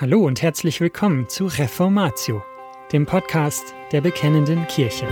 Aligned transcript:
Hallo 0.00 0.24
und 0.24 0.40
herzlich 0.40 0.80
willkommen 0.80 1.28
zu 1.28 1.44
Reformatio, 1.44 2.42
dem 2.90 3.04
Podcast 3.04 3.74
der 3.92 4.00
Bekennenden 4.00 4.66
Kirche. 4.66 5.06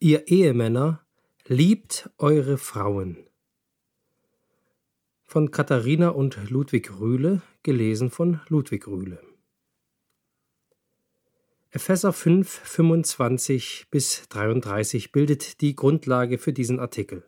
Ihr 0.00 0.26
Ehemänner, 0.26 1.06
liebt 1.46 2.10
eure 2.18 2.58
Frauen. 2.58 3.28
Von 5.22 5.52
Katharina 5.52 6.08
und 6.08 6.50
Ludwig 6.50 6.98
Rühle, 6.98 7.42
gelesen 7.62 8.10
von 8.10 8.40
Ludwig 8.48 8.88
Rühle. 8.88 9.33
Epheser 11.74 12.12
5, 12.12 12.48
25 12.48 13.86
bis 13.90 14.28
33 14.28 15.10
bildet 15.10 15.60
die 15.60 15.74
Grundlage 15.74 16.38
für 16.38 16.52
diesen 16.52 16.78
Artikel. 16.78 17.24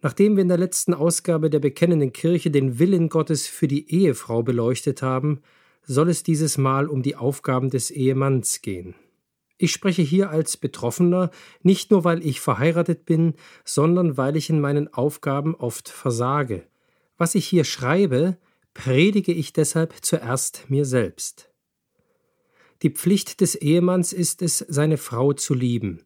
Nachdem 0.00 0.34
wir 0.34 0.42
in 0.42 0.48
der 0.48 0.58
letzten 0.58 0.92
Ausgabe 0.92 1.48
der 1.48 1.60
Bekennenden 1.60 2.12
Kirche 2.12 2.50
den 2.50 2.80
Willen 2.80 3.08
Gottes 3.08 3.46
für 3.46 3.68
die 3.68 3.88
Ehefrau 3.88 4.42
beleuchtet 4.42 5.00
haben, 5.00 5.42
soll 5.84 6.08
es 6.08 6.24
dieses 6.24 6.58
Mal 6.58 6.88
um 6.88 7.04
die 7.04 7.14
Aufgaben 7.14 7.70
des 7.70 7.92
Ehemanns 7.92 8.62
gehen. 8.62 8.96
Ich 9.58 9.70
spreche 9.70 10.02
hier 10.02 10.30
als 10.30 10.56
Betroffener, 10.56 11.30
nicht 11.62 11.92
nur 11.92 12.02
weil 12.02 12.26
ich 12.26 12.40
verheiratet 12.40 13.06
bin, 13.06 13.34
sondern 13.64 14.16
weil 14.16 14.36
ich 14.36 14.50
in 14.50 14.60
meinen 14.60 14.92
Aufgaben 14.92 15.54
oft 15.54 15.88
versage. 15.88 16.66
Was 17.16 17.36
ich 17.36 17.46
hier 17.46 17.62
schreibe, 17.62 18.38
predige 18.74 19.30
ich 19.30 19.52
deshalb 19.52 19.94
zuerst 20.04 20.68
mir 20.68 20.84
selbst. 20.84 21.51
Die 22.82 22.90
Pflicht 22.90 23.40
des 23.40 23.54
Ehemanns 23.54 24.12
ist 24.12 24.42
es, 24.42 24.58
seine 24.58 24.96
Frau 24.96 25.32
zu 25.32 25.54
lieben. 25.54 26.04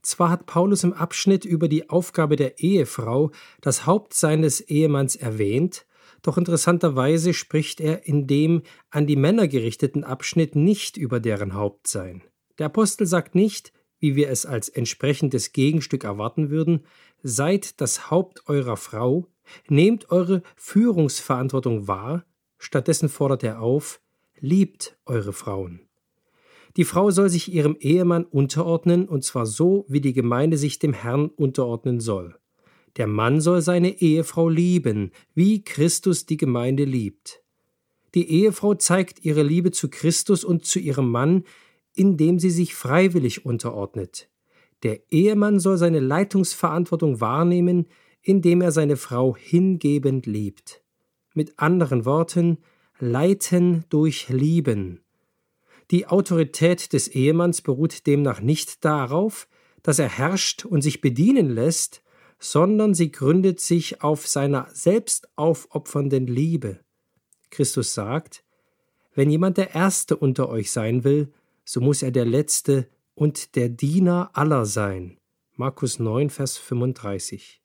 Zwar 0.00 0.30
hat 0.30 0.46
Paulus 0.46 0.84
im 0.84 0.92
Abschnitt 0.92 1.44
über 1.44 1.66
die 1.66 1.90
Aufgabe 1.90 2.36
der 2.36 2.60
Ehefrau 2.60 3.32
das 3.60 3.84
Hauptsein 3.84 4.42
des 4.42 4.60
Ehemanns 4.60 5.16
erwähnt, 5.16 5.86
doch 6.22 6.38
interessanterweise 6.38 7.34
spricht 7.34 7.80
er 7.80 8.06
in 8.06 8.26
dem 8.26 8.62
an 8.90 9.06
die 9.06 9.16
Männer 9.16 9.48
gerichteten 9.48 10.04
Abschnitt 10.04 10.54
nicht 10.54 10.96
über 10.96 11.20
deren 11.20 11.54
Hauptsein. 11.54 12.22
Der 12.58 12.66
Apostel 12.66 13.06
sagt 13.06 13.34
nicht, 13.34 13.72
wie 13.98 14.14
wir 14.14 14.28
es 14.28 14.46
als 14.46 14.68
entsprechendes 14.68 15.52
Gegenstück 15.52 16.04
erwarten 16.04 16.50
würden, 16.50 16.84
seid 17.22 17.80
das 17.80 18.10
Haupt 18.10 18.48
eurer 18.48 18.76
Frau, 18.76 19.26
nehmt 19.68 20.10
eure 20.10 20.42
Führungsverantwortung 20.56 21.88
wahr, 21.88 22.24
stattdessen 22.58 23.08
fordert 23.08 23.42
er 23.42 23.60
auf, 23.60 24.00
liebt 24.38 24.96
eure 25.06 25.32
Frauen. 25.32 25.80
Die 26.76 26.84
Frau 26.84 27.10
soll 27.10 27.28
sich 27.28 27.52
ihrem 27.52 27.76
Ehemann 27.78 28.24
unterordnen, 28.24 29.08
und 29.08 29.22
zwar 29.22 29.46
so, 29.46 29.84
wie 29.88 30.00
die 30.00 30.12
Gemeinde 30.12 30.56
sich 30.56 30.78
dem 30.78 30.92
Herrn 30.92 31.28
unterordnen 31.28 32.00
soll. 32.00 32.36
Der 32.96 33.06
Mann 33.06 33.40
soll 33.40 33.60
seine 33.60 34.00
Ehefrau 34.00 34.48
lieben, 34.48 35.10
wie 35.34 35.62
Christus 35.62 36.26
die 36.26 36.36
Gemeinde 36.36 36.84
liebt. 36.84 37.42
Die 38.14 38.30
Ehefrau 38.30 38.74
zeigt 38.74 39.24
ihre 39.24 39.42
Liebe 39.42 39.72
zu 39.72 39.88
Christus 39.88 40.44
und 40.44 40.64
zu 40.64 40.78
ihrem 40.78 41.10
Mann, 41.10 41.44
indem 41.94 42.38
sie 42.38 42.50
sich 42.50 42.74
freiwillig 42.74 43.44
unterordnet. 43.44 44.28
Der 44.82 45.00
Ehemann 45.12 45.58
soll 45.58 45.78
seine 45.78 46.00
Leitungsverantwortung 46.00 47.20
wahrnehmen, 47.20 47.86
indem 48.22 48.60
er 48.60 48.72
seine 48.72 48.96
Frau 48.96 49.36
hingebend 49.36 50.26
liebt. 50.26 50.82
Mit 51.34 51.58
anderen 51.58 52.04
Worten, 52.04 52.58
leiten 52.98 53.84
durch 53.88 54.28
Lieben. 54.28 55.03
Die 55.90 56.06
Autorität 56.06 56.92
des 56.92 57.08
Ehemanns 57.08 57.62
beruht 57.62 58.06
demnach 58.06 58.40
nicht 58.40 58.84
darauf, 58.84 59.48
dass 59.82 59.98
er 59.98 60.08
herrscht 60.08 60.64
und 60.64 60.82
sich 60.82 61.00
bedienen 61.00 61.50
lässt, 61.50 62.02
sondern 62.38 62.94
sie 62.94 63.12
gründet 63.12 63.60
sich 63.60 64.02
auf 64.02 64.26
seiner 64.26 64.68
selbstaufopfernden 64.72 66.26
Liebe. 66.26 66.80
Christus 67.50 67.94
sagt, 67.94 68.44
wenn 69.14 69.30
jemand 69.30 69.58
der 69.58 69.74
Erste 69.74 70.16
unter 70.16 70.48
euch 70.48 70.72
sein 70.72 71.04
will, 71.04 71.32
so 71.64 71.80
muss 71.80 72.02
er 72.02 72.10
der 72.10 72.24
Letzte 72.24 72.88
und 73.14 73.54
der 73.54 73.68
Diener 73.68 74.30
aller 74.34 74.66
sein. 74.66 75.18
Markus 75.56 75.98
9, 75.98 76.30
Vers 76.30 76.56
35. 76.56 77.62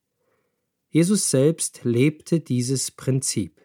Jesus 0.90 1.30
selbst 1.30 1.82
lebte 1.84 2.40
dieses 2.40 2.92
Prinzip. 2.92 3.62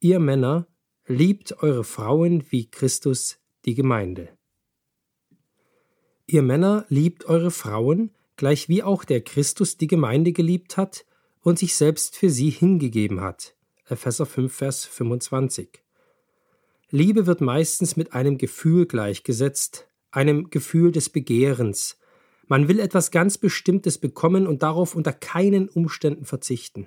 Ihr 0.00 0.18
Männer 0.18 0.66
Liebt 1.10 1.62
eure 1.62 1.84
Frauen 1.84 2.44
wie 2.50 2.70
Christus 2.70 3.38
die 3.64 3.74
Gemeinde. 3.74 4.28
Ihr 6.26 6.42
Männer 6.42 6.84
liebt 6.90 7.24
eure 7.24 7.50
Frauen, 7.50 8.10
gleich 8.36 8.68
wie 8.68 8.82
auch 8.82 9.04
der 9.04 9.22
Christus 9.22 9.78
die 9.78 9.86
Gemeinde 9.86 10.32
geliebt 10.32 10.76
hat 10.76 11.06
und 11.40 11.58
sich 11.58 11.76
selbst 11.76 12.14
für 12.14 12.28
sie 12.28 12.50
hingegeben 12.50 13.22
hat. 13.22 13.56
Epheser 13.86 14.26
5, 14.26 14.52
Vers 14.54 14.84
25. 14.84 15.82
Liebe 16.90 17.26
wird 17.26 17.40
meistens 17.40 17.96
mit 17.96 18.12
einem 18.12 18.36
Gefühl 18.36 18.84
gleichgesetzt, 18.84 19.88
einem 20.10 20.50
Gefühl 20.50 20.92
des 20.92 21.08
Begehrens. 21.08 21.98
Man 22.48 22.68
will 22.68 22.80
etwas 22.80 23.10
ganz 23.10 23.38
Bestimmtes 23.38 23.96
bekommen 23.96 24.46
und 24.46 24.62
darauf 24.62 24.94
unter 24.94 25.14
keinen 25.14 25.70
Umständen 25.70 26.26
verzichten. 26.26 26.86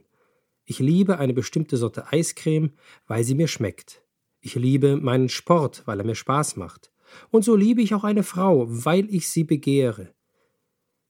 Ich 0.66 0.78
liebe 0.78 1.18
eine 1.18 1.34
bestimmte 1.34 1.76
Sorte 1.76 2.14
Eiscreme, 2.14 2.74
weil 3.08 3.24
sie 3.24 3.34
mir 3.34 3.48
schmeckt. 3.48 4.04
Ich 4.42 4.56
liebe 4.56 4.98
meinen 4.98 5.30
Sport, 5.30 5.84
weil 5.86 6.00
er 6.00 6.06
mir 6.06 6.16
Spaß 6.16 6.56
macht. 6.56 6.92
Und 7.30 7.46
so 7.46 7.56
liebe 7.56 7.82
ich 7.82 7.94
auch 7.94 8.04
eine 8.04 8.24
Frau, 8.24 8.66
weil 8.68 9.14
ich 9.14 9.30
sie 9.30 9.44
begehre. 9.44 10.14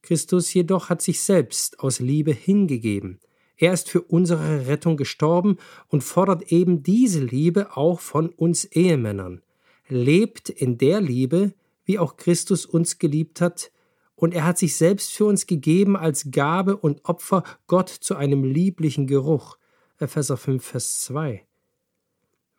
Christus 0.01 0.53
jedoch 0.53 0.89
hat 0.89 1.01
sich 1.01 1.21
selbst 1.21 1.79
aus 1.79 1.99
Liebe 1.99 2.33
hingegeben. 2.33 3.19
Er 3.55 3.73
ist 3.73 3.89
für 3.89 4.01
unsere 4.01 4.67
Rettung 4.67 4.97
gestorben 4.97 5.57
und 5.87 6.03
fordert 6.03 6.51
eben 6.51 6.83
diese 6.83 7.23
Liebe 7.23 7.77
auch 7.77 7.99
von 7.99 8.29
uns 8.29 8.65
Ehemännern. 8.65 9.43
Lebt 9.87 10.49
in 10.49 10.77
der 10.77 10.99
Liebe, 10.99 11.53
wie 11.85 11.99
auch 11.99 12.17
Christus 12.17 12.65
uns 12.65 12.97
geliebt 12.97 13.39
hat, 13.39 13.71
und 14.15 14.35
er 14.35 14.45
hat 14.45 14.57
sich 14.59 14.75
selbst 14.75 15.13
für 15.13 15.25
uns 15.25 15.47
gegeben 15.47 15.97
als 15.97 16.29
Gabe 16.29 16.77
und 16.77 17.05
Opfer 17.05 17.43
Gott 17.65 17.89
zu 17.89 18.15
einem 18.15 18.43
lieblichen 18.43 19.07
Geruch. 19.07 19.57
Epheser 19.97 20.37
5, 20.37 20.63
Vers 20.63 21.01
2. 21.01 21.45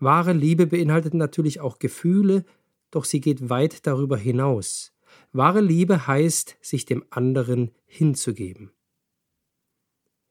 Wahre 0.03 0.33
Liebe 0.33 0.67
beinhaltet 0.67 1.15
natürlich 1.15 1.61
auch 1.61 1.79
Gefühle, 1.79 2.45
doch 2.91 3.05
sie 3.05 3.21
geht 3.21 3.51
weit 3.51 3.87
darüber 3.87 4.17
hinaus. 4.17 4.93
Wahre 5.31 5.61
Liebe 5.61 6.09
heißt, 6.09 6.57
sich 6.61 6.87
dem 6.87 7.05
anderen 7.11 7.71
hinzugeben. 7.87 8.73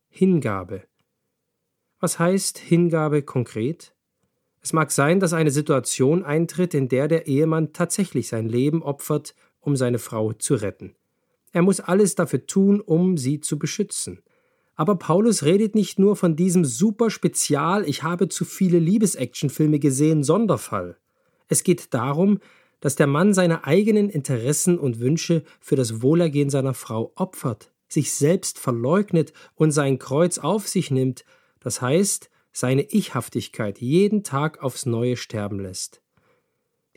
Hingabe. 0.10 0.84
Was 2.02 2.20
heißt 2.20 2.58
Hingabe 2.58 3.22
konkret? 3.22 3.96
Es 4.60 4.74
mag 4.74 4.92
sein, 4.92 5.22
dass 5.22 5.32
eine 5.32 5.52
Situation 5.52 6.26
eintritt, 6.26 6.74
in 6.74 6.90
der 6.90 7.08
der 7.08 7.28
Ehemann 7.28 7.72
tatsächlich 7.72 8.28
sein 8.28 8.50
Leben 8.50 8.84
opfert, 8.84 9.36
um 9.62 9.78
seine 9.78 10.00
Frau 10.00 10.34
zu 10.34 10.56
retten. 10.56 10.96
Er 11.54 11.62
muss 11.62 11.80
alles 11.80 12.16
dafür 12.16 12.46
tun, 12.46 12.82
um 12.82 13.18
sie 13.18 13.40
zu 13.40 13.58
beschützen. 13.58 14.22
Aber 14.82 14.96
Paulus 14.96 15.44
redet 15.44 15.76
nicht 15.76 16.00
nur 16.00 16.16
von 16.16 16.36
diesem 16.36 16.66
super 16.66 17.12
Spezial, 17.12 17.88
ich 17.88 18.02
habe 18.02 18.30
zu 18.30 18.46
viele 18.46 18.80
Liebesactionfilme 18.80 19.78
gesehen, 19.78 20.24
Sonderfall. 20.24 20.98
Es 21.48 21.64
geht 21.64 21.94
darum, 21.94 22.40
dass 22.80 22.96
der 22.96 23.06
Mann 23.06 23.36
seine 23.36 23.66
eigenen 23.66 24.10
Interessen 24.10 24.80
und 24.80 25.00
Wünsche 25.00 25.44
für 25.60 25.76
das 25.76 26.02
Wohlergehen 26.02 26.50
seiner 26.50 26.74
Frau 26.74 27.12
opfert, 27.16 27.72
sich 27.90 28.12
selbst 28.12 28.58
verleugnet 28.58 29.34
und 29.54 29.70
sein 29.70 30.00
Kreuz 30.00 30.40
auf 30.40 30.68
sich 30.68 30.90
nimmt, 30.90 31.26
das 31.60 31.80
heißt, 31.80 32.32
seine 32.52 32.90
Ichhaftigkeit 32.90 33.78
jeden 33.78 34.24
Tag 34.24 34.64
aufs 34.64 34.88
neue 34.88 35.16
sterben 35.16 35.60
lässt. 35.60 36.02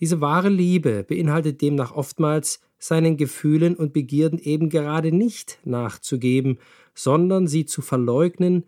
Diese 0.00 0.22
wahre 0.22 0.48
Liebe 0.48 1.04
beinhaltet 1.04 1.60
demnach 1.60 1.92
oftmals, 1.94 2.60
seinen 2.78 3.18
Gefühlen 3.18 3.76
und 3.76 3.92
Begierden 3.92 4.38
eben 4.38 4.70
gerade 4.70 5.12
nicht 5.12 5.58
nachzugeben 5.64 6.58
sondern 6.94 7.46
sie 7.46 7.66
zu 7.66 7.82
verleugnen, 7.82 8.64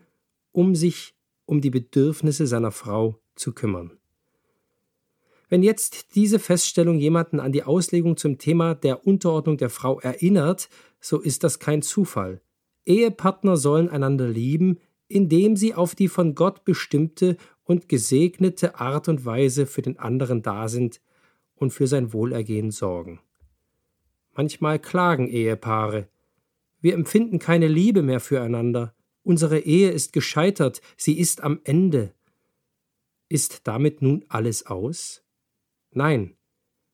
um 0.51 0.75
sich 0.75 1.15
um 1.45 1.61
die 1.61 1.69
Bedürfnisse 1.69 2.45
seiner 2.45 2.71
Frau 2.71 3.19
zu 3.35 3.53
kümmern. 3.53 3.91
Wenn 5.49 5.63
jetzt 5.63 6.15
diese 6.15 6.39
Feststellung 6.39 6.99
jemanden 6.99 7.39
an 7.39 7.53
die 7.53 7.63
Auslegung 7.63 8.17
zum 8.17 8.37
Thema 8.37 8.75
der 8.75 9.07
Unterordnung 9.07 9.57
der 9.57 9.69
Frau 9.69 9.99
erinnert, 10.01 10.67
so 10.99 11.21
ist 11.21 11.43
das 11.43 11.59
kein 11.59 11.81
Zufall. 11.81 12.41
Ehepartner 12.85 13.55
sollen 13.55 13.89
einander 13.89 14.27
lieben, 14.27 14.79
indem 15.07 15.55
sie 15.55 15.73
auf 15.73 15.95
die 15.95 16.09
von 16.09 16.35
Gott 16.35 16.65
bestimmte 16.65 17.37
und 17.63 17.87
gesegnete 17.87 18.79
Art 18.79 19.07
und 19.07 19.25
Weise 19.25 19.65
für 19.65 19.81
den 19.81 19.99
anderen 19.99 20.41
da 20.41 20.67
sind 20.67 21.01
und 21.55 21.71
für 21.71 21.87
sein 21.87 22.11
Wohlergehen 22.11 22.71
sorgen. 22.71 23.19
Manchmal 24.35 24.79
klagen 24.79 25.27
Ehepaare, 25.27 26.07
wir 26.87 26.93
empfinden 26.93 27.37
keine 27.37 27.67
Liebe 27.67 28.01
mehr 28.01 28.21
füreinander. 28.21 28.95
Unsere 29.21 29.59
Ehe 29.59 29.91
ist 29.91 30.13
gescheitert, 30.13 30.79
sie 30.95 31.19
ist 31.19 31.43
am 31.43 31.59
Ende. 31.65 32.13
Ist 33.27 33.67
damit 33.67 34.01
nun 34.01 34.23
alles 34.29 34.67
aus? 34.67 35.21
Nein. 35.91 36.37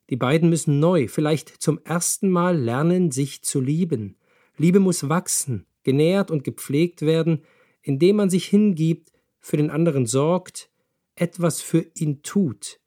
Die 0.09 0.15
beiden 0.15 0.49
müssen 0.49 0.79
neu, 0.79 1.07
vielleicht 1.07 1.49
zum 1.61 1.79
ersten 1.83 2.31
Mal 2.31 2.57
lernen, 2.57 3.11
sich 3.11 3.43
zu 3.43 3.61
lieben. 3.61 4.17
Liebe 4.57 4.79
muss 4.79 5.09
wachsen, 5.09 5.67
genährt 5.83 6.31
und 6.31 6.43
gepflegt 6.43 7.03
werden, 7.03 7.43
indem 7.83 8.15
man 8.15 8.31
sich 8.31 8.45
hingibt, 8.45 9.11
für 9.39 9.57
den 9.57 9.69
anderen 9.69 10.07
sorgt, 10.07 10.71
etwas 11.13 11.61
für 11.61 11.85
ihn 11.93 12.23
tut. 12.23 12.79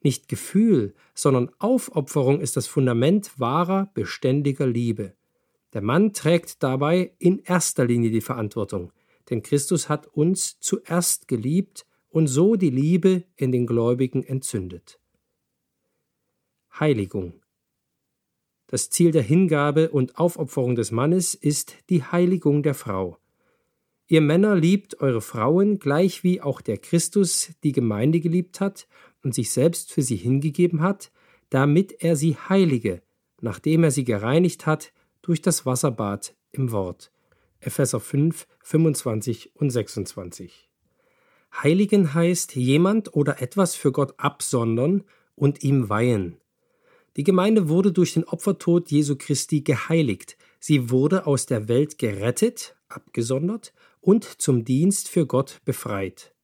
Nicht 0.00 0.28
Gefühl, 0.28 0.94
sondern 1.12 1.50
Aufopferung 1.58 2.40
ist 2.40 2.56
das 2.56 2.68
Fundament 2.68 3.32
wahrer, 3.40 3.90
beständiger 3.94 4.68
Liebe. 4.68 5.16
Der 5.72 5.82
Mann 5.82 6.12
trägt 6.12 6.62
dabei 6.62 7.12
in 7.18 7.38
erster 7.38 7.86
Linie 7.86 8.10
die 8.10 8.20
Verantwortung, 8.20 8.92
denn 9.30 9.42
Christus 9.42 9.88
hat 9.88 10.06
uns 10.06 10.60
zuerst 10.60 11.28
geliebt 11.28 11.86
und 12.10 12.26
so 12.26 12.56
die 12.56 12.70
Liebe 12.70 13.24
in 13.36 13.52
den 13.52 13.66
Gläubigen 13.66 14.22
entzündet. 14.22 14.98
Heiligung 16.78 17.40
Das 18.66 18.90
Ziel 18.90 19.12
der 19.12 19.22
Hingabe 19.22 19.90
und 19.90 20.18
Aufopferung 20.18 20.74
des 20.74 20.90
Mannes 20.90 21.34
ist 21.34 21.76
die 21.88 22.02
Heiligung 22.02 22.62
der 22.62 22.74
Frau. 22.74 23.18
Ihr 24.08 24.20
Männer 24.20 24.54
liebt 24.54 25.00
eure 25.00 25.22
Frauen, 25.22 25.78
gleich 25.78 26.22
wie 26.22 26.42
auch 26.42 26.60
der 26.60 26.76
Christus 26.76 27.52
die 27.62 27.72
Gemeinde 27.72 28.20
geliebt 28.20 28.60
hat 28.60 28.86
und 29.22 29.34
sich 29.34 29.50
selbst 29.50 29.90
für 29.90 30.02
sie 30.02 30.16
hingegeben 30.16 30.82
hat, 30.82 31.12
damit 31.48 32.02
er 32.02 32.16
sie 32.16 32.36
heilige, 32.36 33.00
nachdem 33.40 33.84
er 33.84 33.90
sie 33.90 34.04
gereinigt 34.04 34.66
hat 34.66 34.92
durch 35.22 35.40
das 35.40 35.64
Wasserbad 35.64 36.34
im 36.50 36.72
Wort. 36.72 37.10
Epheser 37.60 38.00
5, 38.00 38.46
25 38.62 39.52
und 39.54 39.70
26. 39.70 40.68
Heiligen 41.62 42.14
heißt 42.14 42.56
jemand 42.56 43.14
oder 43.14 43.40
etwas 43.40 43.74
für 43.74 43.92
Gott 43.92 44.14
absondern 44.18 45.04
und 45.34 45.62
ihm 45.62 45.88
weihen. 45.88 46.38
Die 47.16 47.24
Gemeinde 47.24 47.68
wurde 47.68 47.92
durch 47.92 48.14
den 48.14 48.24
Opfertod 48.24 48.90
Jesu 48.90 49.16
Christi 49.16 49.60
geheiligt. 49.60 50.36
Sie 50.58 50.90
wurde 50.90 51.26
aus 51.26 51.46
der 51.46 51.68
Welt 51.68 51.98
gerettet, 51.98 52.74
abgesondert 52.88 53.72
und 54.00 54.24
zum 54.24 54.64
Dienst 54.64 55.08
für 55.08 55.26
Gott 55.26 55.60
befreit. 55.64 56.34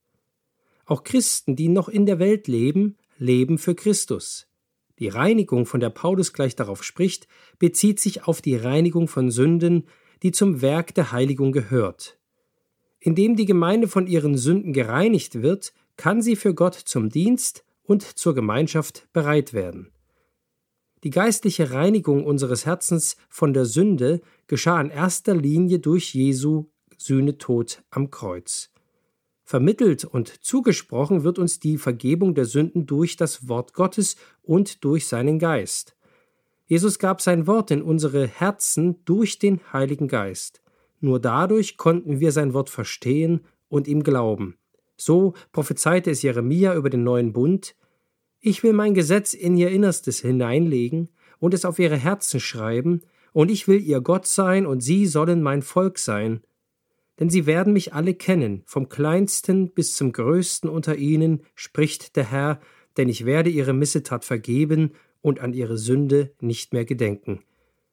Auch 0.84 1.04
Christen, 1.04 1.56
die 1.56 1.68
noch 1.68 1.88
in 1.88 2.06
der 2.06 2.18
Welt 2.18 2.48
leben, 2.48 2.96
leben 3.18 3.58
für 3.58 3.74
Christus. 3.74 4.47
Die 4.98 5.08
Reinigung, 5.08 5.66
von 5.66 5.80
der 5.80 5.90
Paulus 5.90 6.32
gleich 6.32 6.56
darauf 6.56 6.82
spricht, 6.82 7.28
bezieht 7.58 8.00
sich 8.00 8.24
auf 8.24 8.40
die 8.42 8.56
Reinigung 8.56 9.08
von 9.08 9.30
Sünden, 9.30 9.86
die 10.22 10.32
zum 10.32 10.60
Werk 10.60 10.94
der 10.94 11.12
Heiligung 11.12 11.52
gehört. 11.52 12.18
Indem 13.00 13.36
die 13.36 13.46
Gemeinde 13.46 13.86
von 13.86 14.06
ihren 14.06 14.36
Sünden 14.36 14.72
gereinigt 14.72 15.42
wird, 15.42 15.72
kann 15.96 16.20
sie 16.20 16.36
für 16.36 16.54
Gott 16.54 16.74
zum 16.74 17.10
Dienst 17.10 17.64
und 17.82 18.02
zur 18.02 18.34
Gemeinschaft 18.34 19.08
bereit 19.12 19.52
werden. 19.52 19.92
Die 21.04 21.10
geistliche 21.10 21.70
Reinigung 21.70 22.24
unseres 22.24 22.66
Herzens 22.66 23.16
von 23.28 23.52
der 23.52 23.66
Sünde 23.66 24.20
geschah 24.48 24.80
in 24.80 24.90
erster 24.90 25.34
Linie 25.34 25.78
durch 25.78 26.12
Jesu 26.12 26.70
Sühnetod 26.96 27.84
am 27.90 28.10
Kreuz. 28.10 28.70
Vermittelt 29.48 30.04
und 30.04 30.44
zugesprochen 30.44 31.24
wird 31.24 31.38
uns 31.38 31.58
die 31.58 31.78
Vergebung 31.78 32.34
der 32.34 32.44
Sünden 32.44 32.84
durch 32.84 33.16
das 33.16 33.48
Wort 33.48 33.72
Gottes 33.72 34.16
und 34.42 34.84
durch 34.84 35.06
seinen 35.06 35.38
Geist. 35.38 35.96
Jesus 36.66 36.98
gab 36.98 37.22
sein 37.22 37.46
Wort 37.46 37.70
in 37.70 37.80
unsere 37.80 38.26
Herzen 38.26 39.02
durch 39.06 39.38
den 39.38 39.60
Heiligen 39.72 40.06
Geist. 40.06 40.60
Nur 41.00 41.18
dadurch 41.18 41.78
konnten 41.78 42.20
wir 42.20 42.30
sein 42.30 42.52
Wort 42.52 42.68
verstehen 42.68 43.40
und 43.70 43.88
ihm 43.88 44.02
glauben. 44.02 44.58
So 44.98 45.32
prophezeite 45.50 46.10
es 46.10 46.20
Jeremia 46.20 46.74
über 46.74 46.90
den 46.90 47.02
neuen 47.02 47.32
Bund, 47.32 47.74
ich 48.40 48.62
will 48.62 48.74
mein 48.74 48.92
Gesetz 48.92 49.32
in 49.32 49.56
ihr 49.56 49.70
Innerstes 49.70 50.20
hineinlegen 50.20 51.08
und 51.38 51.54
es 51.54 51.64
auf 51.64 51.78
ihre 51.78 51.96
Herzen 51.96 52.38
schreiben, 52.38 53.00
und 53.32 53.50
ich 53.50 53.66
will 53.66 53.80
ihr 53.80 54.02
Gott 54.02 54.26
sein, 54.26 54.66
und 54.66 54.82
sie 54.82 55.06
sollen 55.06 55.42
mein 55.42 55.62
Volk 55.62 55.98
sein. 55.98 56.42
Denn 57.18 57.30
sie 57.30 57.46
werden 57.46 57.72
mich 57.72 57.94
alle 57.94 58.14
kennen, 58.14 58.62
vom 58.64 58.88
kleinsten 58.88 59.70
bis 59.70 59.96
zum 59.96 60.12
größten 60.12 60.70
unter 60.70 60.96
ihnen, 60.96 61.42
spricht 61.54 62.16
der 62.16 62.30
Herr, 62.30 62.60
denn 62.96 63.08
ich 63.08 63.24
werde 63.24 63.50
ihre 63.50 63.72
Missetat 63.72 64.24
vergeben 64.24 64.92
und 65.20 65.40
an 65.40 65.52
ihre 65.52 65.78
Sünde 65.78 66.32
nicht 66.40 66.72
mehr 66.72 66.84
gedenken. 66.84 67.42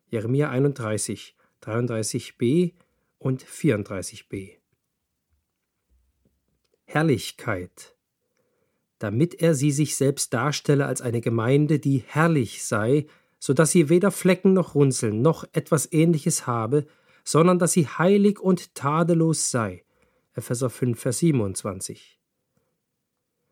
Jeremia 0.10 0.50
31, 0.50 1.36
33b 1.64 2.74
und 3.18 3.44
34b. 3.44 4.52
Herrlichkeit 6.86 7.96
damit 9.00 9.42
er 9.42 9.54
sie 9.54 9.72
sich 9.72 9.96
selbst 9.96 10.34
darstelle 10.34 10.86
als 10.86 11.02
eine 11.02 11.22
Gemeinde, 11.22 11.80
die 11.80 12.04
herrlich 12.08 12.64
sei, 12.64 13.08
so 13.40 13.54
dass 13.54 13.72
sie 13.72 13.90
weder 13.90 14.12
Flecken 14.12 14.54
noch 14.54 14.76
Runzeln 14.76 15.22
noch 15.22 15.46
etwas 15.52 15.92
ähnliches 15.92 16.48
habe, 16.48 16.88
sondern 17.26 17.60
dass 17.60 17.74
sie 17.74 17.88
heilig 17.88 18.40
und 18.40 18.74
tadellos 18.76 19.52
sei. 19.52 19.84
Epheser 20.34 20.70
5, 20.70 20.98
Vers 20.98 21.20
27. 21.20 22.20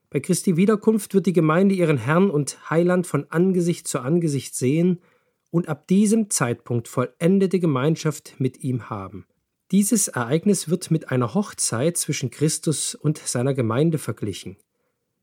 Bei 0.10 0.20
Christi 0.20 0.56
Wiederkunft 0.56 1.16
wird 1.16 1.26
die 1.26 1.34
Gemeinde 1.34 1.74
ihren 1.74 1.98
Herrn 1.98 2.30
und 2.30 2.70
Heiland 2.70 3.08
von 3.08 3.26
Angesicht 3.32 3.88
zu 3.88 4.00
Angesicht 4.00 4.56
sehen 4.56 5.02
und 5.50 5.68
ab 5.68 5.88
diesem 5.88 6.30
Zeitpunkt 6.30 6.88
vollendete 6.88 7.60
Gemeinschaft 7.60 8.36
mit 8.38 8.64
ihm 8.64 8.92
haben. 8.92 9.26
Dieses 9.72 10.08
Ereignis 10.08 10.70
wird 10.70 10.92
mit 10.92 11.10
einer 11.10 11.34
Hochzeit 11.34 11.98
zwischen 11.98 12.30
Christus 12.30 12.94
und 12.94 13.18
seiner 13.18 13.56
Gemeinde 13.56 13.98
verglichen. 13.98 14.58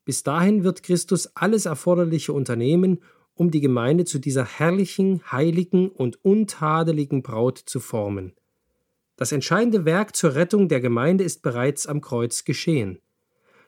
Bis 0.05 0.25
dahin 0.25 0.65
wird 0.65 0.83
Christus 0.83 1.37
alles 1.37 1.67
Erforderliche 1.67 2.33
unternehmen, 2.33 3.01
um 3.35 3.53
die 3.53 3.61
Gemeinde 3.61 4.05
zu 4.05 4.19
dieser 4.19 4.45
herrlichen, 4.45 5.23
heiligen 5.31 5.89
und 5.89 6.25
untadeligen 6.25 7.23
Braut 7.23 7.59
zu 7.59 7.79
formen. 7.79 8.33
Das 9.21 9.33
entscheidende 9.33 9.85
Werk 9.85 10.17
zur 10.17 10.35
Rettung 10.35 10.71
der 10.71 10.81
Gemeinde 10.81 11.25
ist 11.25 11.43
bereits 11.43 11.87
am 11.87 12.01
Kreuz 12.01 12.45
geschehen. 12.45 13.03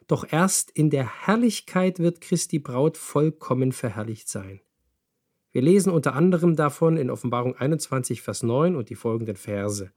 Doch 0.06 0.24
erst 0.32 0.70
in 0.70 0.88
der 0.88 1.26
Herrlichkeit 1.26 1.98
wird 1.98 2.22
Christi 2.22 2.58
Braut 2.58 2.96
vollkommen 2.96 3.72
verherrlicht 3.72 4.30
sein. 4.30 4.62
Wir 5.50 5.60
lesen 5.60 5.92
unter 5.92 6.14
anderem 6.14 6.56
davon 6.56 6.96
in 6.96 7.10
Offenbarung 7.10 7.54
21, 7.54 8.22
Vers 8.22 8.42
9 8.42 8.76
und 8.76 8.88
die 8.88 8.94
folgenden 8.94 9.36
Verse. 9.36 9.92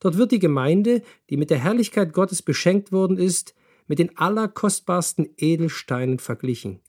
Dort 0.00 0.16
wird 0.16 0.32
die 0.32 0.38
Gemeinde, 0.38 1.02
die 1.28 1.36
mit 1.36 1.50
der 1.50 1.58
Herrlichkeit 1.58 2.14
Gottes 2.14 2.40
beschenkt 2.40 2.92
worden 2.92 3.18
ist, 3.18 3.54
mit 3.88 3.98
den 3.98 4.16
allerkostbarsten 4.16 5.34
Edelsteinen 5.36 6.18
verglichen. 6.18 6.80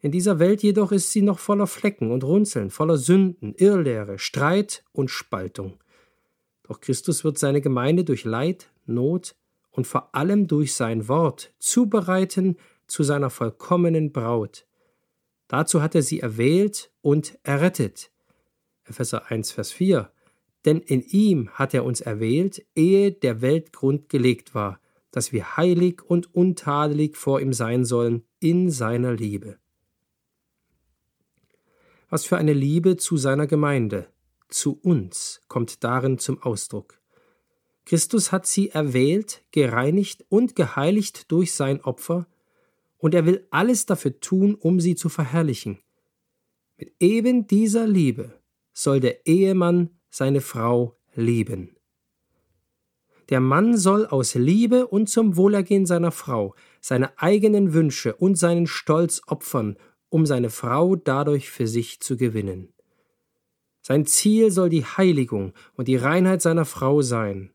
In 0.00 0.12
dieser 0.12 0.38
Welt 0.38 0.62
jedoch 0.62 0.92
ist 0.92 1.12
sie 1.12 1.22
noch 1.22 1.38
voller 1.38 1.66
Flecken 1.66 2.10
und 2.10 2.24
Runzeln, 2.24 2.68
voller 2.68 2.98
Sünden, 2.98 3.54
Irrlehre, 3.54 4.18
Streit 4.18 4.84
und 4.92 5.10
Spaltung. 5.10 5.78
Doch 6.64 6.80
Christus 6.80 7.24
wird 7.24 7.38
seine 7.38 7.60
Gemeinde 7.60 8.04
durch 8.04 8.24
Leid, 8.24 8.70
Not 8.86 9.36
und 9.70 9.86
vor 9.86 10.14
allem 10.14 10.46
durch 10.46 10.74
sein 10.74 11.08
Wort 11.08 11.52
zubereiten 11.58 12.56
zu 12.86 13.02
seiner 13.02 13.30
vollkommenen 13.30 14.12
Braut. 14.12 14.66
Dazu 15.48 15.82
hat 15.82 15.94
er 15.94 16.02
sie 16.02 16.20
erwählt 16.20 16.90
und 17.00 17.38
errettet. 17.42 18.10
Epheser 18.84 19.30
1, 19.30 19.52
Vers 19.52 19.72
4. 19.72 20.10
Denn 20.64 20.80
in 20.80 21.02
ihm 21.02 21.50
hat 21.50 21.74
er 21.74 21.84
uns 21.84 22.00
erwählt, 22.00 22.64
ehe 22.74 23.12
der 23.12 23.42
Weltgrund 23.42 24.08
gelegt 24.08 24.54
war, 24.54 24.80
dass 25.10 25.32
wir 25.32 25.56
heilig 25.56 26.02
und 26.02 26.34
untadelig 26.34 27.16
vor 27.16 27.40
ihm 27.40 27.52
sein 27.52 27.84
sollen 27.84 28.24
in 28.40 28.70
seiner 28.70 29.12
Liebe. 29.12 29.58
Was 32.08 32.24
für 32.24 32.36
eine 32.36 32.52
Liebe 32.52 32.96
zu 32.96 33.16
seiner 33.16 33.46
Gemeinde, 33.46 34.08
zu 34.54 34.78
uns, 34.82 35.42
kommt 35.48 35.84
darin 35.84 36.18
zum 36.18 36.42
Ausdruck. 36.42 37.00
Christus 37.84 38.32
hat 38.32 38.46
sie 38.46 38.70
erwählt, 38.70 39.42
gereinigt 39.50 40.24
und 40.28 40.56
geheiligt 40.56 41.30
durch 41.30 41.52
sein 41.52 41.82
Opfer, 41.82 42.26
und 42.96 43.14
er 43.14 43.26
will 43.26 43.46
alles 43.50 43.84
dafür 43.84 44.18
tun, 44.20 44.54
um 44.54 44.80
sie 44.80 44.94
zu 44.94 45.10
verherrlichen. 45.10 45.78
Mit 46.78 46.94
eben 47.00 47.46
dieser 47.46 47.86
Liebe 47.86 48.40
soll 48.72 49.00
der 49.00 49.26
Ehemann 49.26 49.90
seine 50.08 50.40
Frau 50.40 50.96
lieben. 51.14 51.76
Der 53.28 53.40
Mann 53.40 53.76
soll 53.76 54.06
aus 54.06 54.34
Liebe 54.34 54.86
und 54.86 55.08
zum 55.08 55.36
Wohlergehen 55.36 55.86
seiner 55.86 56.12
Frau 56.12 56.54
seine 56.80 57.18
eigenen 57.18 57.72
Wünsche 57.72 58.14
und 58.14 58.36
seinen 58.36 58.66
Stolz 58.66 59.22
opfern, 59.26 59.76
um 60.08 60.26
seine 60.26 60.50
Frau 60.50 60.96
dadurch 60.96 61.50
für 61.50 61.66
sich 61.66 62.00
zu 62.00 62.16
gewinnen. 62.16 62.74
Sein 63.86 64.06
Ziel 64.06 64.50
soll 64.50 64.70
die 64.70 64.86
Heiligung 64.86 65.52
und 65.74 65.88
die 65.88 65.96
Reinheit 65.96 66.40
seiner 66.40 66.64
Frau 66.64 67.02
sein. 67.02 67.52